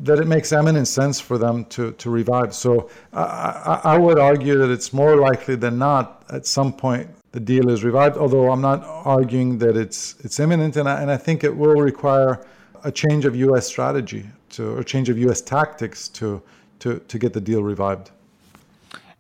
That 0.03 0.19
it 0.19 0.27
makes 0.27 0.53
eminent 0.53 0.89
sense 0.89 1.21
for 1.21 1.39
them 1.39 1.65
to 1.67 1.93
to 1.93 2.11
revive. 2.11 2.55
So 2.55 2.91
I, 3.13 3.81
I 3.85 3.99
would 3.99 4.19
argue 4.19 4.59
that 4.59 4.71
it's 4.71 4.93
more 4.93 5.17
likely 5.17 5.57
than 5.57 5.79
not 5.79 6.25
at 6.31 6.47
some 6.47 6.73
point 6.73 7.09
the 7.35 7.41
deal 7.41 7.69
is 7.69 7.83
revived. 7.83 8.17
Although 8.17 8.53
I'm 8.53 8.61
not 8.61 8.85
arguing 8.85 9.59
that 9.59 9.77
it's 9.77 10.15
it's 10.21 10.39
imminent, 10.39 10.77
and 10.77 10.89
I, 10.89 11.03
and 11.03 11.11
I 11.11 11.17
think 11.17 11.43
it 11.43 11.55
will 11.55 11.81
require 11.81 12.47
a 12.85 12.93
change 12.93 13.25
of 13.25 13.35
U.S. 13.35 13.67
strategy 13.67 14.27
to 14.51 14.77
or 14.77 14.85
change 14.85 15.09
of 15.09 15.19
U.S. 15.19 15.41
tactics 15.41 16.09
to 16.11 16.41
to 16.79 17.01
to 17.01 17.19
get 17.19 17.33
the 17.33 17.41
deal 17.41 17.63
revived. 17.63 18.13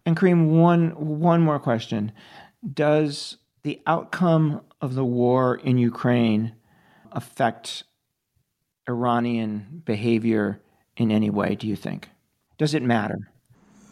And 0.06 0.16
Karim, 0.16 0.60
one 0.60 0.90
one 0.90 1.40
more 1.40 1.58
question: 1.58 2.12
Does 2.72 3.38
the 3.64 3.80
outcome 3.86 4.60
of 4.80 4.94
the 4.94 5.04
war 5.04 5.56
in 5.56 5.78
Ukraine 5.78 6.52
affect 7.10 7.82
Iranian 8.88 9.82
behavior 9.84 10.60
in 10.96 11.10
any 11.10 11.30
way? 11.30 11.54
Do 11.54 11.66
you 11.66 11.76
think? 11.76 12.08
Does 12.58 12.74
it 12.74 12.82
matter? 12.82 13.30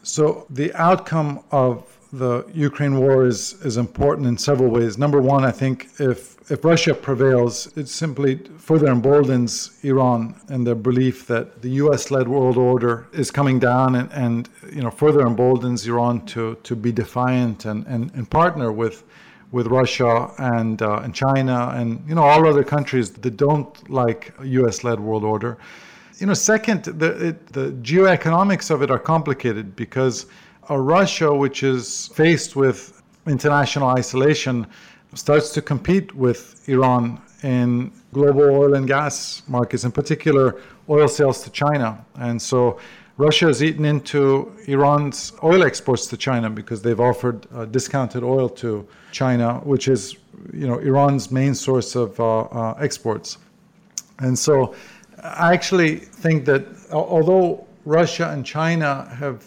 So 0.03 0.47
the 0.51 0.73
outcome 0.75 1.41
of 1.51 1.87
the 2.13 2.45
Ukraine 2.53 2.99
war 2.99 3.25
is 3.25 3.55
is 3.65 3.77
important 3.79 4.27
in 4.27 4.37
several 4.37 4.71
ways. 4.71 4.99
Number 4.99 5.21
one, 5.21 5.45
I 5.45 5.51
think 5.51 5.89
if 5.99 6.37
if 6.51 6.65
Russia 6.65 6.95
prevails, 6.95 7.75
it 7.77 7.89
simply 7.89 8.37
further 8.59 8.89
emboldens 8.89 9.79
Iran 9.83 10.35
and 10.49 10.67
their 10.67 10.75
belief 10.75 11.27
that 11.29 11.63
the 11.63 11.71
U.S.-led 11.85 12.27
world 12.27 12.59
order 12.59 13.07
is 13.13 13.31
coming 13.31 13.59
down, 13.59 13.95
and, 13.95 14.13
and 14.13 14.49
you 14.71 14.83
know 14.83 14.91
further 14.91 15.23
emboldens 15.27 15.87
Iran 15.87 16.27
to 16.27 16.57
to 16.63 16.77
be 16.77 16.93
defiant 16.93 17.65
and 17.65 17.87
and, 17.87 18.11
and 18.15 18.29
partner 18.29 18.71
with 18.71 19.05
with 19.53 19.67
Russia 19.67 20.33
and 20.39 20.83
uh, 20.83 21.05
and 21.05 21.15
China 21.15 21.73
and 21.75 22.03
you 22.09 22.15
know 22.15 22.25
all 22.25 22.47
other 22.47 22.65
countries 22.65 23.11
that 23.11 23.37
don't 23.37 23.91
like 23.91 24.35
U.S.-led 24.43 24.99
world 24.99 25.25
order. 25.25 25.59
You 26.19 26.27
know, 26.27 26.35
second, 26.35 26.85
the 26.85 27.29
it, 27.29 27.47
the 27.53 27.73
geoeconomics 27.83 28.71
of 28.71 28.83
it 28.83 28.91
are 28.91 28.99
complicated 28.99 29.77
because 29.77 30.27
a 30.69 30.81
Russia 30.81 31.33
which 31.33 31.63
is 31.63 32.09
faced 32.09 32.57
with 32.57 33.03
international 33.27 33.89
isolation 33.89 34.67
starts 35.15 35.51
to 35.51 35.63
compete 35.63 36.15
with 36.15 36.67
Iran 36.69 37.21
in 37.43 37.93
global 38.13 38.43
oil 38.43 38.75
and 38.75 38.87
gas 38.87 39.43
markets, 39.49 39.85
in 39.85 39.93
particular 39.93 40.61
oil 40.89 41.09
sales 41.09 41.43
to 41.45 41.51
China. 41.51 42.05
And 42.15 42.41
so 42.41 42.79
Russia 43.17 43.47
has 43.47 43.63
eaten 43.63 43.85
into 43.85 44.53
Iran's 44.67 45.33
oil 45.43 45.63
exports 45.63 46.07
to 46.07 46.17
China 46.17 46.49
because 46.49 46.83
they've 46.83 47.01
offered 47.01 47.47
uh, 47.53 47.67
discounted 47.67 48.23
oil 48.23 48.49
to 48.49 48.87
China, 49.13 49.61
which 49.65 49.89
is 49.89 50.17
you 50.53 50.67
know 50.67 50.79
Iran's 50.79 51.31
main 51.31 51.55
source 51.55 51.95
of 51.95 52.19
uh, 52.19 52.41
uh, 52.41 52.75
exports. 52.81 53.39
And 54.19 54.39
so 54.39 54.75
I 55.23 55.53
actually 55.53 55.97
think 55.97 56.45
that 56.47 56.67
although 56.91 57.67
Russia 57.85 58.31
and 58.31 58.45
China 58.45 59.09
have 59.19 59.45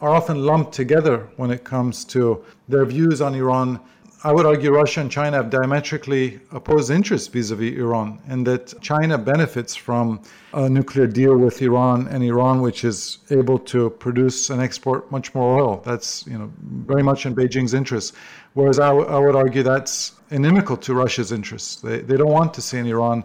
are 0.00 0.10
often 0.10 0.44
lumped 0.44 0.72
together 0.72 1.28
when 1.36 1.50
it 1.50 1.62
comes 1.62 2.04
to 2.04 2.44
their 2.68 2.84
views 2.84 3.20
on 3.20 3.34
Iran 3.34 3.78
I 4.24 4.30
would 4.30 4.46
argue 4.46 4.70
Russia 4.70 5.00
and 5.00 5.10
China 5.10 5.38
have 5.38 5.50
diametrically 5.50 6.38
opposed 6.52 6.92
interests 6.92 7.26
vis-a-vis 7.26 7.76
Iran, 7.76 8.20
and 8.28 8.46
that 8.46 8.72
China 8.80 9.18
benefits 9.18 9.74
from 9.74 10.20
a 10.52 10.68
nuclear 10.68 11.08
deal 11.08 11.36
with 11.36 11.60
Iran 11.60 12.06
and 12.06 12.22
Iran, 12.22 12.60
which 12.62 12.84
is 12.84 13.18
able 13.30 13.58
to 13.58 13.90
produce 13.90 14.50
and 14.50 14.62
export 14.62 15.10
much 15.10 15.34
more 15.34 15.60
oil. 15.60 15.82
That's 15.84 16.24
you 16.28 16.38
know 16.38 16.52
very 16.60 17.02
much 17.02 17.26
in 17.26 17.34
Beijing's 17.34 17.74
interest. 17.74 18.14
Whereas 18.54 18.78
I, 18.78 18.88
w- 18.88 19.06
I 19.06 19.18
would 19.18 19.34
argue 19.34 19.62
that's 19.62 20.12
inimical 20.30 20.76
to 20.78 20.94
Russia's 20.94 21.32
interests. 21.32 21.76
They, 21.76 22.00
they 22.00 22.16
don't 22.16 22.30
want 22.32 22.52
to 22.54 22.60
see 22.62 22.78
an 22.78 22.86
Iran 22.86 23.24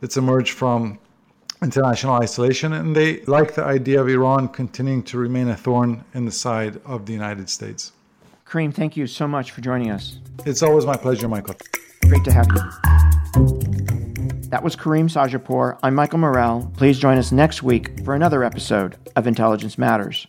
that's 0.00 0.16
emerged 0.16 0.52
from 0.52 0.98
international 1.62 2.14
isolation, 2.14 2.72
and 2.74 2.94
they 2.94 3.20
like 3.22 3.54
the 3.54 3.64
idea 3.64 4.00
of 4.00 4.08
Iran 4.08 4.48
continuing 4.48 5.02
to 5.04 5.18
remain 5.18 5.48
a 5.48 5.56
thorn 5.56 6.04
in 6.14 6.24
the 6.24 6.32
side 6.32 6.80
of 6.84 7.06
the 7.06 7.12
United 7.12 7.48
States. 7.50 7.92
Karim, 8.46 8.72
thank 8.72 8.96
you 8.96 9.06
so 9.06 9.26
much 9.26 9.50
for 9.50 9.60
joining 9.60 9.90
us. 9.90 10.18
It's 10.44 10.62
always 10.62 10.86
my 10.86 10.96
pleasure, 10.96 11.28
Michael. 11.28 11.56
Great 12.06 12.24
to 12.24 12.32
have 12.32 12.46
you. 12.54 12.62
That 14.50 14.62
was 14.62 14.76
Karim 14.76 15.08
Sadjadpour. 15.08 15.78
I'm 15.82 15.94
Michael 15.94 16.20
Morell. 16.20 16.70
Please 16.76 16.98
join 16.98 17.18
us 17.18 17.32
next 17.32 17.62
week 17.62 18.04
for 18.04 18.14
another 18.14 18.44
episode 18.44 18.96
of 19.16 19.26
Intelligence 19.26 19.76
Matters. 19.76 20.26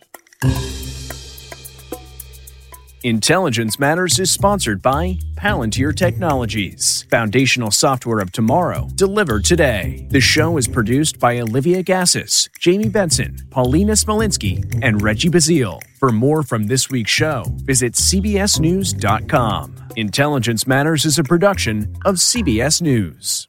Intelligence 3.08 3.78
Matters 3.78 4.18
is 4.18 4.30
sponsored 4.30 4.82
by 4.82 5.18
Palantir 5.34 5.96
Technologies, 5.96 7.06
foundational 7.10 7.70
software 7.70 8.18
of 8.18 8.32
tomorrow, 8.32 8.86
delivered 8.96 9.46
today. 9.46 10.06
The 10.10 10.20
show 10.20 10.58
is 10.58 10.68
produced 10.68 11.18
by 11.18 11.40
Olivia 11.40 11.82
Gazis, 11.82 12.50
Jamie 12.60 12.90
Benson, 12.90 13.38
Paulina 13.48 13.94
Smolinski, 13.94 14.78
and 14.82 15.00
Reggie 15.00 15.30
Bazile. 15.30 15.80
For 15.98 16.12
more 16.12 16.42
from 16.42 16.66
this 16.66 16.90
week's 16.90 17.10
show, 17.10 17.44
visit 17.62 17.94
CBSNews.com. 17.94 19.74
Intelligence 19.96 20.66
Matters 20.66 21.06
is 21.06 21.18
a 21.18 21.24
production 21.24 21.96
of 22.04 22.16
CBS 22.16 22.82
News. 22.82 23.48